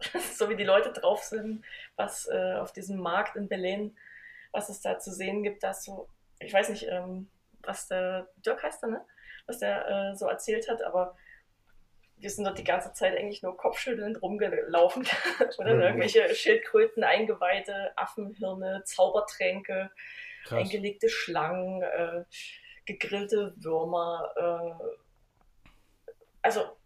[0.34, 1.62] so wie die Leute drauf sind,
[1.96, 3.98] was äh, auf diesem Markt in Berlin,
[4.50, 6.08] was es da zu sehen gibt, dass so,
[6.38, 7.28] ich weiß nicht, ähm,
[7.62, 9.04] was der Dirk heißt, ne?
[9.46, 11.16] was der äh, so erzählt hat, aber
[12.16, 15.06] wir sind dort die ganze Zeit eigentlich nur kopfschüttelnd rumgelaufen.
[15.58, 15.80] Oder mhm.
[15.80, 19.90] irgendwelche Schildkröten, Eingeweide, Affenhirne, Zaubertränke,
[20.44, 20.58] Krass.
[20.58, 22.24] eingelegte Schlangen, äh,
[22.84, 24.32] gegrillte Würmer.
[24.36, 25.70] Äh,
[26.42, 26.76] also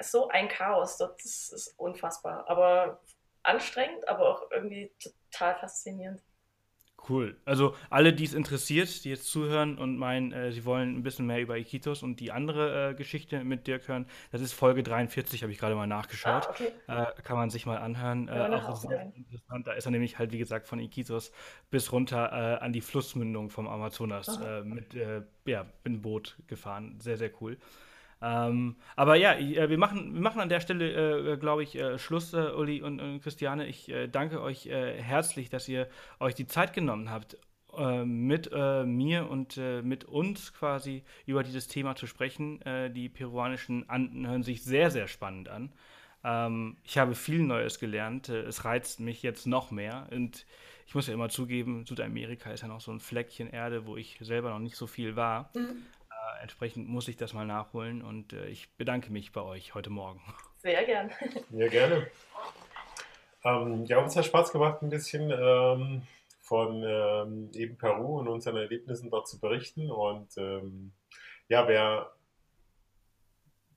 [0.00, 2.48] so ein Chaos dort, das ist unfassbar.
[2.48, 3.00] Aber
[3.42, 4.92] anstrengend, aber auch irgendwie
[5.30, 6.22] total faszinierend.
[7.08, 7.36] Cool.
[7.44, 11.26] Also alle, die es interessiert, die jetzt zuhören und meinen, äh, sie wollen ein bisschen
[11.26, 15.42] mehr über Iquitos und die andere äh, Geschichte mit Dirk hören, das ist Folge 43,
[15.42, 16.46] habe ich gerade mal nachgeschaut.
[16.46, 16.68] Ah, okay.
[16.86, 18.28] äh, kann man sich mal anhören.
[18.28, 19.66] Äh, auch sehr interessant.
[19.66, 21.32] Da ist er nämlich halt, wie gesagt, von Iquitos
[21.70, 24.94] bis runter äh, an die Flussmündung vom Amazonas äh, mit,
[25.44, 27.00] ja, mit dem Boot gefahren.
[27.00, 27.58] Sehr, sehr cool.
[28.22, 31.98] Ähm, aber ja, äh, wir, machen, wir machen an der Stelle, äh, glaube ich, äh,
[31.98, 33.66] Schluss, äh, Uli und, und, Christiane.
[33.66, 35.88] Ich äh, danke euch äh, herzlich, dass ihr
[36.20, 37.36] euch die Zeit genommen habt,
[38.04, 42.60] mit mir und mit uns quasi über dieses Thema zu sprechen.
[42.94, 45.72] die peruanischen Anden hören sich sehr, sehr spannend an.
[46.24, 48.28] Ähm, ich habe viel Neues gelernt.
[48.28, 50.06] Äh, es reizt mich jetzt noch mehr.
[50.10, 50.46] Und
[50.86, 54.18] ich muss ja immer zugeben, Südamerika ist ja noch so ein Fleckchen Erde, wo ich
[54.20, 55.50] selber noch nicht so viel war.
[55.54, 55.82] Mhm.
[56.32, 59.90] Äh, entsprechend muss ich das mal nachholen und äh, ich bedanke mich bei euch heute
[59.90, 60.20] Morgen.
[60.58, 61.10] Sehr gern.
[61.50, 62.06] Ja, gerne.
[63.44, 66.02] Ähm, ja, uns hat Spaß gemacht, ein bisschen ähm,
[66.40, 69.90] von ähm, eben Peru und unseren Erlebnissen dort zu berichten.
[69.90, 70.92] Und ähm,
[71.48, 72.12] ja, wer,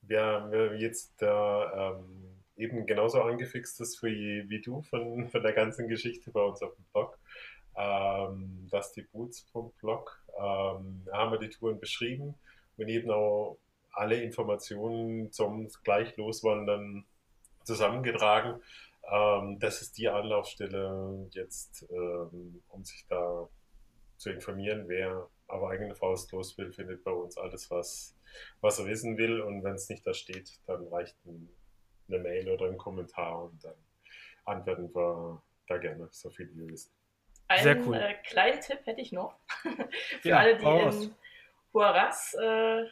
[0.04, 5.54] wer, wer jetzt da ähm, eben genauso angefixt ist wie, wie du von, von der
[5.54, 7.18] ganzen Geschichte bei uns auf dem Blog,
[7.76, 12.36] ähm, dustyboots.blog, ähm, haben wir die Touren beschrieben
[12.78, 13.58] und eben auch
[13.92, 17.06] alle Informationen zum gleich loswandern
[17.64, 18.62] zusammengetragen.
[19.12, 23.48] Ähm, das ist die Anlaufstelle jetzt, ähm, um sich da
[24.18, 24.86] zu informieren.
[24.88, 28.16] Wer auf eigene Faust los will, findet bei uns alles, was,
[28.62, 29.42] was er wissen will.
[29.42, 31.50] Und wenn es nicht da steht, dann reicht ein,
[32.08, 33.76] eine Mail oder ein Kommentar und dann
[34.46, 36.92] antworten wir da gerne so viel wie wir wissen.
[37.48, 37.96] Einen Sehr cool.
[37.96, 39.36] äh, kleinen Tipp hätte ich noch
[40.22, 41.16] für ja, alle, die in
[41.76, 42.86] Huaraz äh,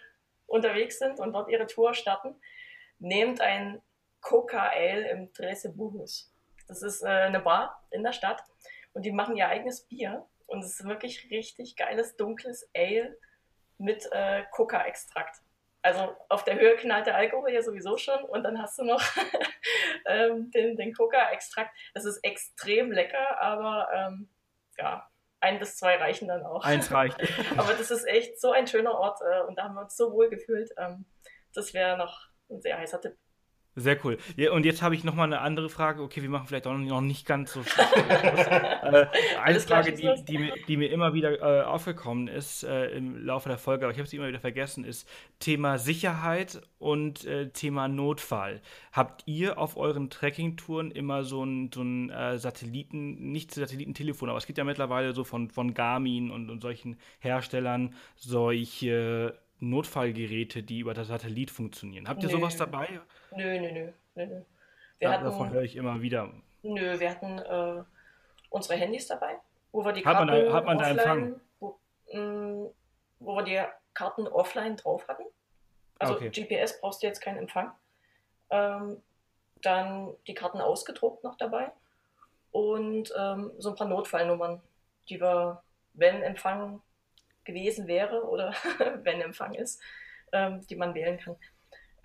[0.45, 2.35] unterwegs sind und dort ihre Tour starten.
[2.99, 3.81] Nehmt ein
[4.21, 6.31] Coca Ale im Trece Burgos.
[6.67, 8.43] Das ist äh, eine Bar in der Stadt
[8.93, 13.17] und die machen ihr eigenes Bier und es ist wirklich richtig geiles, dunkles Ale
[13.77, 15.41] mit äh, Coca-Extrakt.
[15.81, 19.01] Also auf der Höhe knallt der Alkohol ja sowieso schon und dann hast du noch
[20.05, 21.75] ähm, den, den Coca-Extrakt.
[21.93, 24.29] Das ist extrem lecker, aber ähm,
[24.77, 25.09] ja,
[25.43, 26.63] ein bis zwei reichen dann auch.
[26.63, 27.17] Eins reicht.
[27.57, 30.11] aber das ist echt so ein schöner Ort äh, und da haben wir uns so
[30.11, 30.71] wohl gefühlt.
[30.77, 31.05] Ähm,
[31.53, 33.17] das wäre noch ein sehr heißer Tipp.
[33.75, 34.19] Sehr cool.
[34.35, 36.03] Ja, und jetzt habe ich noch mal eine andere Frage.
[36.03, 37.61] Okay, wir machen vielleicht auch noch nicht ganz so
[38.83, 39.07] äh,
[39.41, 43.49] Eine Frage, die, die, mir, die, mir, immer wieder äh, aufgekommen ist äh, im Laufe
[43.49, 45.09] der Folge, aber ich habe sie immer wieder vergessen, ist
[45.39, 48.61] Thema Sicherheit und äh, Thema Notfall.
[48.91, 54.37] Habt ihr auf euren Trekking-Touren immer so ein, so ein äh, Satelliten, nicht Satellitentelefon, aber
[54.37, 59.35] es gibt ja mittlerweile so von, von Garmin und, und solchen Herstellern solche
[59.69, 62.07] Notfallgeräte, die über das Satellit funktionieren.
[62.07, 62.35] Habt ihr nö.
[62.35, 62.99] sowas dabei?
[63.35, 63.91] Nö, nö, nö.
[64.15, 64.41] nö, nö.
[64.99, 66.29] Wir ja, hatten, davon höre ich immer wieder.
[66.61, 67.83] Nö, wir hatten äh,
[68.49, 69.37] unsere Handys dabei,
[69.71, 71.41] wo wir die Karten hat man da, hat man offline, da Empfang?
[71.59, 71.79] Wo,
[72.11, 72.69] mh, mm,
[73.19, 73.61] wo, wir die
[73.93, 75.23] Karten offline drauf hatten.
[75.99, 76.29] Also okay.
[76.29, 77.71] GPS brauchst du jetzt keinen Empfang.
[78.49, 79.01] Ähm,
[79.61, 81.71] dann die Karten ausgedruckt noch dabei
[82.51, 84.61] und ähm, so ein paar Notfallnummern,
[85.09, 86.81] die wir, wenn Empfang
[87.45, 88.53] gewesen wäre oder
[89.03, 89.81] wenn Empfang ist,
[90.31, 91.35] ähm, die man wählen kann.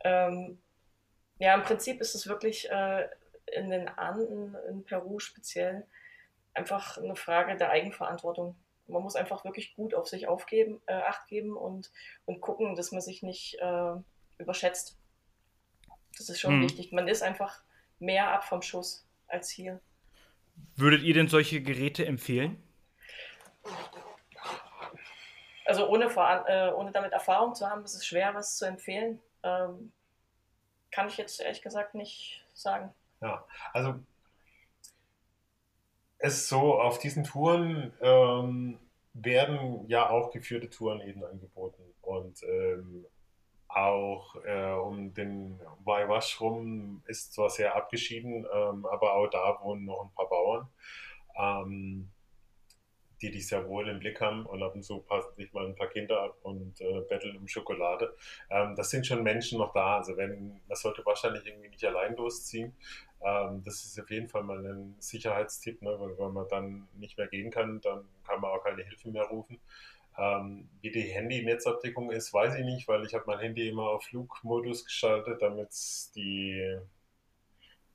[0.04, 0.58] Ähm,
[1.38, 3.08] ja, im Prinzip ist es wirklich äh,
[3.52, 5.86] in den Anden, in Peru speziell,
[6.54, 8.56] einfach eine Frage der Eigenverantwortung.
[8.86, 11.92] Man muss einfach wirklich gut auf sich aufgeben, äh, acht geben und,
[12.24, 13.92] und gucken, dass man sich nicht äh,
[14.38, 14.98] überschätzt.
[16.16, 16.62] Das ist schon hm.
[16.62, 16.92] wichtig.
[16.92, 17.62] Man ist einfach
[17.98, 19.80] mehr ab vom Schuss als hier.
[20.74, 22.62] Würdet ihr denn solche Geräte empfehlen?
[25.68, 29.20] Also ohne, äh, ohne damit Erfahrung zu haben, ist es schwer, was zu empfehlen.
[29.42, 29.92] Ähm,
[30.90, 32.94] kann ich jetzt ehrlich gesagt nicht sagen.
[33.20, 33.44] Ja,
[33.74, 33.96] also
[36.16, 38.78] es so, auf diesen Touren ähm,
[39.12, 41.82] werden ja auch geführte Touren eben angeboten.
[42.00, 43.04] Und ähm,
[43.68, 49.84] auch äh, um den Waiwash rum ist zwar sehr abgeschieden, ähm, aber auch da wohnen
[49.84, 50.68] noch ein paar Bauern.
[51.36, 52.10] Ähm,
[53.20, 55.74] die dich sehr wohl im Blick haben und ab und zu passen sich mal ein
[55.74, 58.14] paar Kinder ab und äh, betteln um Schokolade.
[58.50, 59.98] Ähm, das sind schon Menschen noch da.
[59.98, 62.74] Also wenn, man sollte wahrscheinlich irgendwie nicht allein losziehen.
[63.20, 65.96] Ähm, das ist auf jeden Fall mal ein Sicherheitstipp, ne?
[65.98, 69.24] weil wenn man dann nicht mehr gehen kann, dann kann man auch keine Hilfe mehr
[69.24, 69.58] rufen.
[70.16, 74.04] Ähm, wie die Handy-Netzabdeckung ist, weiß ich nicht, weil ich habe mein Handy immer auf
[74.04, 75.68] Flugmodus geschaltet, damit
[76.16, 76.76] die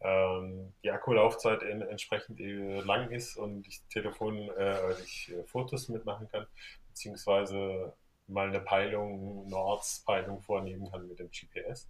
[0.03, 6.27] ähm, die Akkulaufzeit entsprechend äh, lang ist und ich Telefon, äh, ich äh, Fotos mitmachen
[6.29, 6.45] kann,
[6.89, 7.93] beziehungsweise
[8.27, 11.89] mal eine Peilung, eine Ortspeilung vornehmen kann mit dem GPS,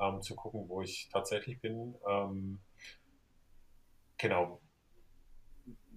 [0.00, 1.94] ähm, zu gucken, wo ich tatsächlich bin.
[2.08, 2.60] Ähm,
[4.18, 4.60] genau.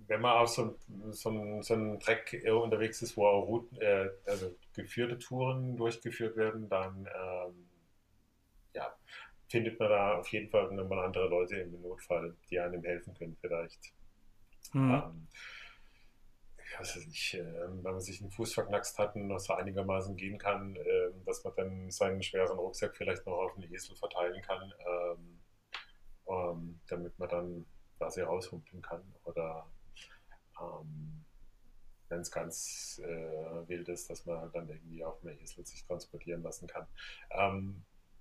[0.07, 0.77] Wenn man auf so,
[1.09, 6.69] so, so einem Track unterwegs ist, wo auch Routen, äh, also geführte Touren durchgeführt werden,
[6.69, 7.66] dann ähm,
[9.47, 13.37] findet man da auf jeden Fall nochmal andere Leute im Notfall, die einem helfen können
[13.39, 13.93] vielleicht.
[14.73, 14.93] Mhm.
[14.93, 15.27] Ähm,
[16.77, 20.37] weiß ich, äh, wenn man sich einen Fuß verknackst hat und noch so einigermaßen gehen
[20.37, 24.73] kann, äh, dass man dann seinen schweren Rucksack vielleicht noch auf einen Esel verteilen kann,
[24.85, 25.39] ähm,
[26.27, 27.65] ähm, damit man dann
[27.97, 29.01] quasi raushumpeln kann.
[29.23, 29.65] Oder
[30.61, 31.25] ähm,
[32.09, 36.43] wenn es ganz äh, wild ist, dass man dann irgendwie auf einem Esel sich transportieren
[36.43, 36.87] lassen kann.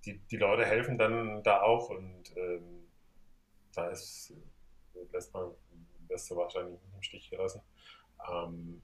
[0.07, 2.87] Die, die Leute helfen dann da auch und ähm,
[3.75, 4.33] da ist,
[5.11, 5.51] lässt man,
[6.07, 7.61] wirst du wahrscheinlich im Stich gelassen.
[8.31, 8.81] Ähm,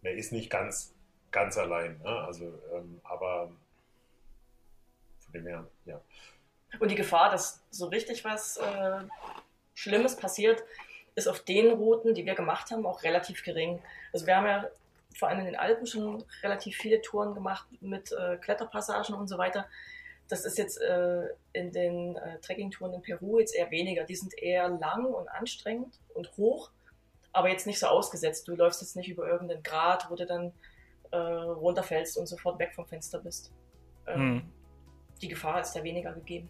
[0.00, 0.94] man ist nicht ganz,
[1.30, 2.08] ganz allein, ne?
[2.08, 3.52] also, ähm, aber
[5.18, 6.00] von dem her, ja.
[6.80, 9.00] Und die Gefahr, dass so richtig was äh,
[9.74, 10.64] Schlimmes passiert,
[11.14, 13.82] ist auf den Routen, die wir gemacht haben, auch relativ gering.
[14.12, 14.70] Also wir haben ja
[15.16, 19.38] vor allem in den Alpen schon relativ viele Touren gemacht mit äh, Kletterpassagen und so
[19.38, 19.66] weiter.
[20.28, 24.04] Das ist jetzt äh, in den äh, Trekkingtouren in Peru jetzt eher weniger.
[24.04, 26.70] Die sind eher lang und anstrengend und hoch,
[27.32, 28.46] aber jetzt nicht so ausgesetzt.
[28.46, 30.52] Du läufst jetzt nicht über irgendeinen Grat, wo du dann
[31.10, 33.52] äh, runterfällst und sofort weg vom Fenster bist.
[34.06, 34.52] Ähm, hm.
[35.22, 36.48] Die Gefahr ist da weniger gegeben.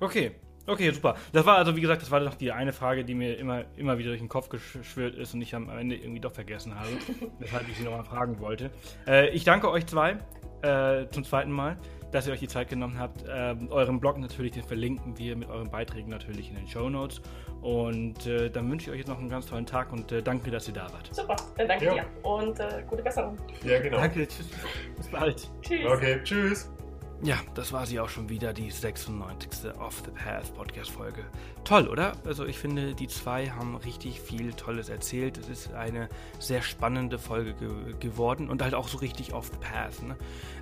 [0.00, 0.34] Okay,
[0.66, 1.16] Okay, super.
[1.32, 3.98] Das war also, wie gesagt, das war noch die eine Frage, die mir immer, immer
[3.98, 6.88] wieder durch den Kopf geschwört ist und ich am Ende irgendwie doch vergessen habe,
[7.38, 8.70] weshalb ich sie nochmal fragen wollte.
[9.06, 10.18] Äh, ich danke euch zwei
[10.62, 11.76] äh, zum zweiten Mal,
[12.12, 13.24] dass ihr euch die Zeit genommen habt.
[13.24, 17.20] Äh, euren Blog natürlich, den verlinken wir mit euren Beiträgen natürlich in den Show Notes.
[17.62, 20.50] Und äh, dann wünsche ich euch jetzt noch einen ganz tollen Tag und äh, danke,
[20.50, 21.08] dass ihr da wart.
[21.12, 21.94] Super, dann danke ja.
[21.94, 23.38] dir und äh, gute Besserung.
[23.64, 23.98] Ja, genau.
[23.98, 24.48] Danke, tschüss.
[24.96, 25.50] Bis bald.
[25.62, 25.86] Tschüss.
[25.86, 26.70] Okay, tschüss.
[27.22, 29.74] Ja, das war sie auch schon wieder, die 96.
[29.80, 31.24] Off the Path Podcast-Folge.
[31.64, 32.12] Toll, oder?
[32.26, 35.38] Also ich finde, die zwei haben richtig viel Tolles erzählt.
[35.38, 36.08] Es ist eine
[36.38, 40.02] sehr spannende Folge ge geworden und halt auch so richtig off the path.
[40.02, 40.16] Ne?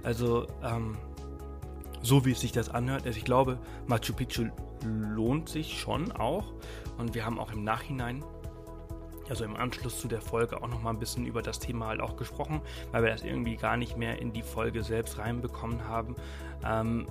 [0.05, 0.97] Also, ähm,
[2.03, 3.05] so wie es sich das anhört.
[3.07, 4.45] Also ich glaube, Machu Picchu
[4.85, 6.53] lohnt sich schon auch.
[6.99, 8.25] Und wir haben auch im Nachhinein
[9.31, 12.17] also im Anschluss zu der Folge auch nochmal ein bisschen über das Thema halt auch
[12.17, 12.61] gesprochen,
[12.93, 16.17] weil wir das irgendwie gar nicht mehr in die Folge selbst reinbekommen haben.
[16.65, 17.07] Ähm,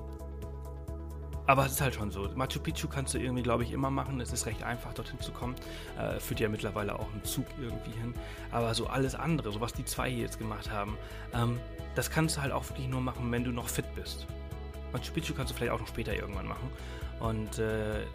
[1.45, 2.29] aber es ist halt schon so.
[2.35, 4.21] Machu Picchu kannst du irgendwie, glaube ich, immer machen.
[4.21, 5.55] Es ist recht einfach, dorthin zu kommen.
[5.99, 8.13] Äh, führt ja mittlerweile auch ein Zug irgendwie hin.
[8.51, 10.97] Aber so alles andere, so was die zwei hier jetzt gemacht haben,
[11.33, 11.59] ähm,
[11.95, 14.25] das kannst du halt auch wirklich nur machen, wenn du noch fit bist.
[14.93, 16.69] Machu Picchu kannst du vielleicht auch noch später irgendwann machen.
[17.19, 18.05] Und äh,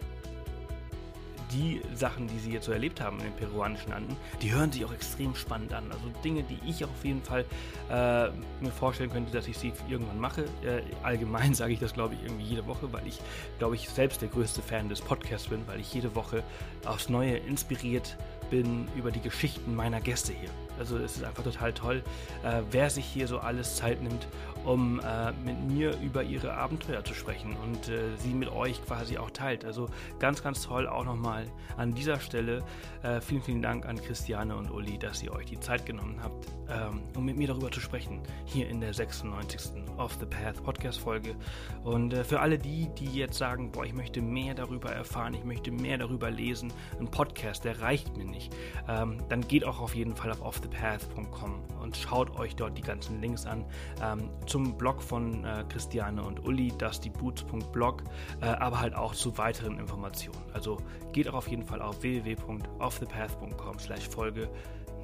[1.51, 4.85] die Sachen, die sie jetzt so erlebt haben in den peruanischen Anden, die hören sich
[4.85, 5.91] auch extrem spannend an.
[5.91, 7.45] Also Dinge, die ich auf jeden Fall
[7.89, 8.29] äh,
[8.61, 10.43] mir vorstellen könnte, dass ich sie irgendwann mache.
[10.63, 13.19] Äh, allgemein sage ich das, glaube ich, irgendwie jede Woche, weil ich,
[13.57, 16.43] glaube ich, selbst der größte Fan des Podcasts bin, weil ich jede Woche
[16.85, 18.17] aufs Neue inspiriert
[18.49, 20.49] bin über die Geschichten meiner Gäste hier.
[20.79, 22.03] Also es ist einfach total toll,
[22.43, 24.27] äh, wer sich hier so alles Zeit nimmt,
[24.69, 29.17] um äh, mit mir über ihre Abenteuer zu sprechen und äh, sie mit euch quasi
[29.17, 29.65] auch teilt.
[29.65, 29.89] Also
[30.19, 32.63] ganz, ganz toll auch nochmal an dieser Stelle.
[33.01, 36.45] Äh, vielen, vielen Dank an Christiane und Uli, dass ihr euch die Zeit genommen habt,
[36.69, 39.71] ähm, um mit mir darüber zu sprechen, hier in der 96.
[39.97, 41.35] Off the Path Podcast Folge.
[41.83, 45.45] Und äh, für alle die, die jetzt sagen, boah, ich möchte mehr darüber erfahren, ich
[45.45, 48.55] möchte mehr darüber lesen, ein Podcast, der reicht mir nicht,
[48.87, 53.19] ähm, dann geht auch auf jeden Fall auf offthepath.com und schaut euch dort die ganzen
[53.19, 53.65] Links an.
[54.03, 58.03] Ähm, zum Blog von äh, Christiane und Uli, dustyboots.blog,
[58.41, 60.43] äh, aber halt auch zu weiteren Informationen.
[60.53, 60.77] Also
[61.11, 64.49] geht auch auf jeden Fall auf www.offthepath.com slash Folge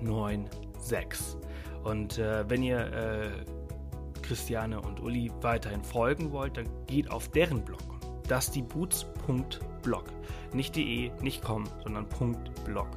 [0.01, 1.37] 96.
[1.83, 3.29] Und äh, wenn ihr äh,
[4.21, 7.81] Christiane und Uli weiterhin folgen wollt, dann geht auf deren Blog
[8.29, 10.05] dustyboots.blog.
[10.53, 12.07] Nicht de, nicht com, sondern
[12.65, 12.87] .blog.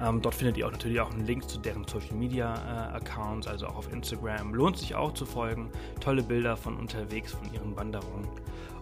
[0.00, 3.46] Ähm, dort findet ihr auch natürlich auch einen Link zu deren Social Media äh, Accounts,
[3.46, 4.54] also auch auf Instagram.
[4.54, 5.70] Lohnt sich auch zu folgen.
[6.00, 8.28] Tolle Bilder von unterwegs, von ihren Wanderungen.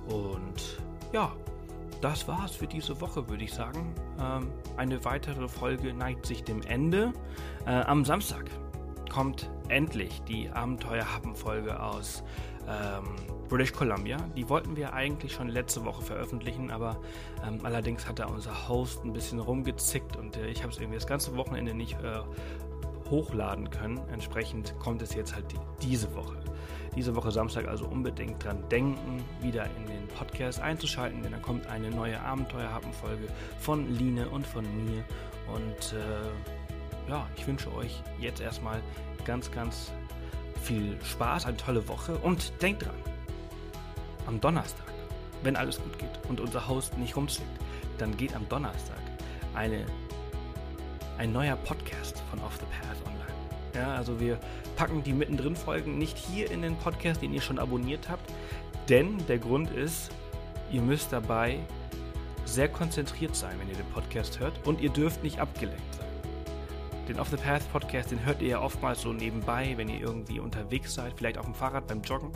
[0.07, 0.79] Und
[1.13, 1.33] ja,
[2.01, 3.93] das war's für diese Woche, würde ich sagen.
[4.21, 7.13] Ähm, eine weitere Folge neigt sich dem Ende.
[7.67, 8.45] Äh, am Samstag
[9.13, 12.23] kommt endlich die Abenteuer-Happen-Folge aus
[12.69, 13.05] ähm,
[13.49, 14.19] British Columbia.
[14.37, 17.01] Die wollten wir eigentlich schon letzte Woche veröffentlichen, aber
[17.47, 20.97] ähm, allerdings hat da unser Host ein bisschen rumgezickt und äh, ich habe es irgendwie
[20.97, 22.21] das ganze Wochenende nicht äh,
[23.11, 24.01] hochladen können.
[24.13, 26.37] Entsprechend kommt es jetzt halt die, diese Woche.
[26.95, 31.67] Diese Woche Samstag also unbedingt dran denken, wieder in den Podcast einzuschalten, denn da kommt
[31.69, 33.29] eine neue Abenteuerhappen-Folge
[33.61, 35.05] von Line und von mir.
[35.55, 38.83] Und äh, ja, ich wünsche euch jetzt erstmal
[39.25, 39.93] ganz, ganz
[40.63, 42.97] viel Spaß, eine tolle Woche und denkt dran,
[44.29, 44.93] am Donnerstag,
[45.43, 47.49] wenn alles gut geht und unser Host nicht rumzwickt,
[47.97, 49.01] dann geht am Donnerstag
[49.55, 49.87] eine,
[51.17, 53.19] ein neuer Podcast von Off the Path online.
[53.75, 54.39] Ja, also wir
[54.77, 58.31] packen die mittendrin Folgen nicht hier in den Podcast, den ihr schon abonniert habt,
[58.89, 60.11] denn der Grund ist,
[60.71, 61.59] ihr müsst dabei
[62.45, 66.07] sehr konzentriert sein, wenn ihr den Podcast hört und ihr dürft nicht abgelenkt sein.
[67.09, 70.39] Den Off the Path Podcast, den hört ihr ja oftmals so nebenbei, wenn ihr irgendwie
[70.39, 72.31] unterwegs seid, vielleicht auf dem Fahrrad beim Joggen.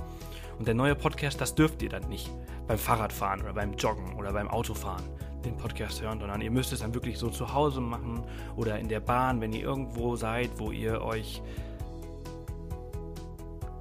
[0.62, 2.30] Und der neue Podcast, das dürft ihr dann nicht
[2.68, 5.02] beim Fahrradfahren oder beim Joggen oder beim Autofahren
[5.44, 8.22] den Podcast hören, sondern ihr müsst es dann wirklich so zu Hause machen
[8.54, 11.42] oder in der Bahn, wenn ihr irgendwo seid, wo ihr euch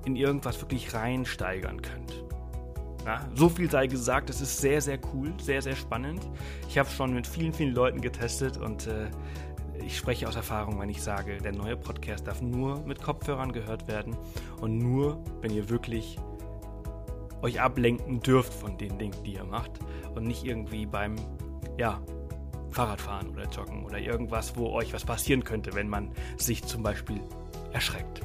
[0.05, 2.23] in irgendwas wirklich reinsteigern könnt.
[3.05, 6.27] Ja, so viel sei gesagt, es ist sehr, sehr cool, sehr, sehr spannend.
[6.67, 9.11] Ich habe schon mit vielen, vielen Leuten getestet und äh,
[9.85, 13.87] ich spreche aus Erfahrung, wenn ich sage, der neue Podcast darf nur mit Kopfhörern gehört
[13.87, 14.17] werden
[14.61, 16.17] und nur, wenn ihr wirklich
[17.41, 19.71] euch ablenken dürft von den Dingen, die ihr macht
[20.15, 21.15] und nicht irgendwie beim,
[21.77, 22.01] ja,
[22.71, 27.21] Fahrradfahren oder Joggen oder irgendwas, wo euch was passieren könnte, wenn man sich zum Beispiel
[27.73, 28.21] erschreckt.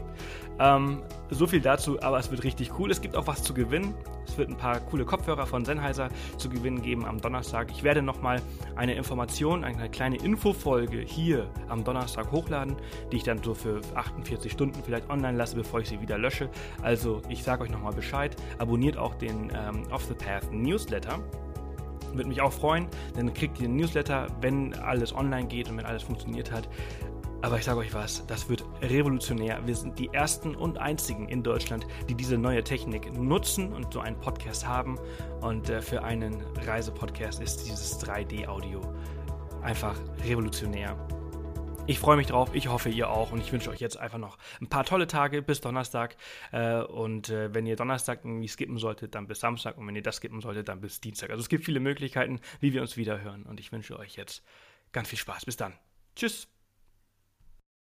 [0.59, 2.91] Ähm, so viel dazu, aber es wird richtig cool.
[2.91, 3.95] Es gibt auch was zu gewinnen.
[4.27, 7.71] Es wird ein paar coole Kopfhörer von Sennheiser zu gewinnen geben am Donnerstag.
[7.71, 8.41] Ich werde nochmal
[8.75, 12.77] eine Information, eine kleine Infofolge hier am Donnerstag hochladen,
[13.11, 16.49] die ich dann so für 48 Stunden vielleicht online lasse, bevor ich sie wieder lösche.
[16.83, 18.37] Also ich sage euch nochmal Bescheid.
[18.59, 21.19] Abonniert auch den ähm, Off the Path Newsletter.
[22.13, 25.85] Würde mich auch freuen, dann kriegt ihr den Newsletter, wenn alles online geht und wenn
[25.85, 26.69] alles funktioniert hat.
[27.47, 29.64] Aber ich sage euch was, das wird revolutionär.
[29.64, 34.01] Wir sind die ersten und einzigen in Deutschland, die diese neue Technik nutzen und so
[34.01, 34.99] einen Podcast haben.
[35.42, 38.80] Und äh, für einen Reisepodcast ist dieses 3D-Audio
[39.62, 40.99] einfach revolutionär.
[41.86, 44.38] Ich freue mich drauf, ich hoffe ihr auch und ich wünsche euch jetzt einfach noch
[44.61, 46.16] ein paar tolle Tage bis Donnerstag.
[46.51, 50.03] Äh, und äh, wenn ihr Donnerstag irgendwie skippen solltet, dann bis Samstag und wenn ihr
[50.03, 51.30] das skippen solltet, dann bis Dienstag.
[51.30, 54.42] Also es gibt viele Möglichkeiten, wie wir uns wieder hören und ich wünsche euch jetzt
[54.90, 55.44] ganz viel Spaß.
[55.44, 55.74] Bis dann.
[56.16, 56.49] Tschüss.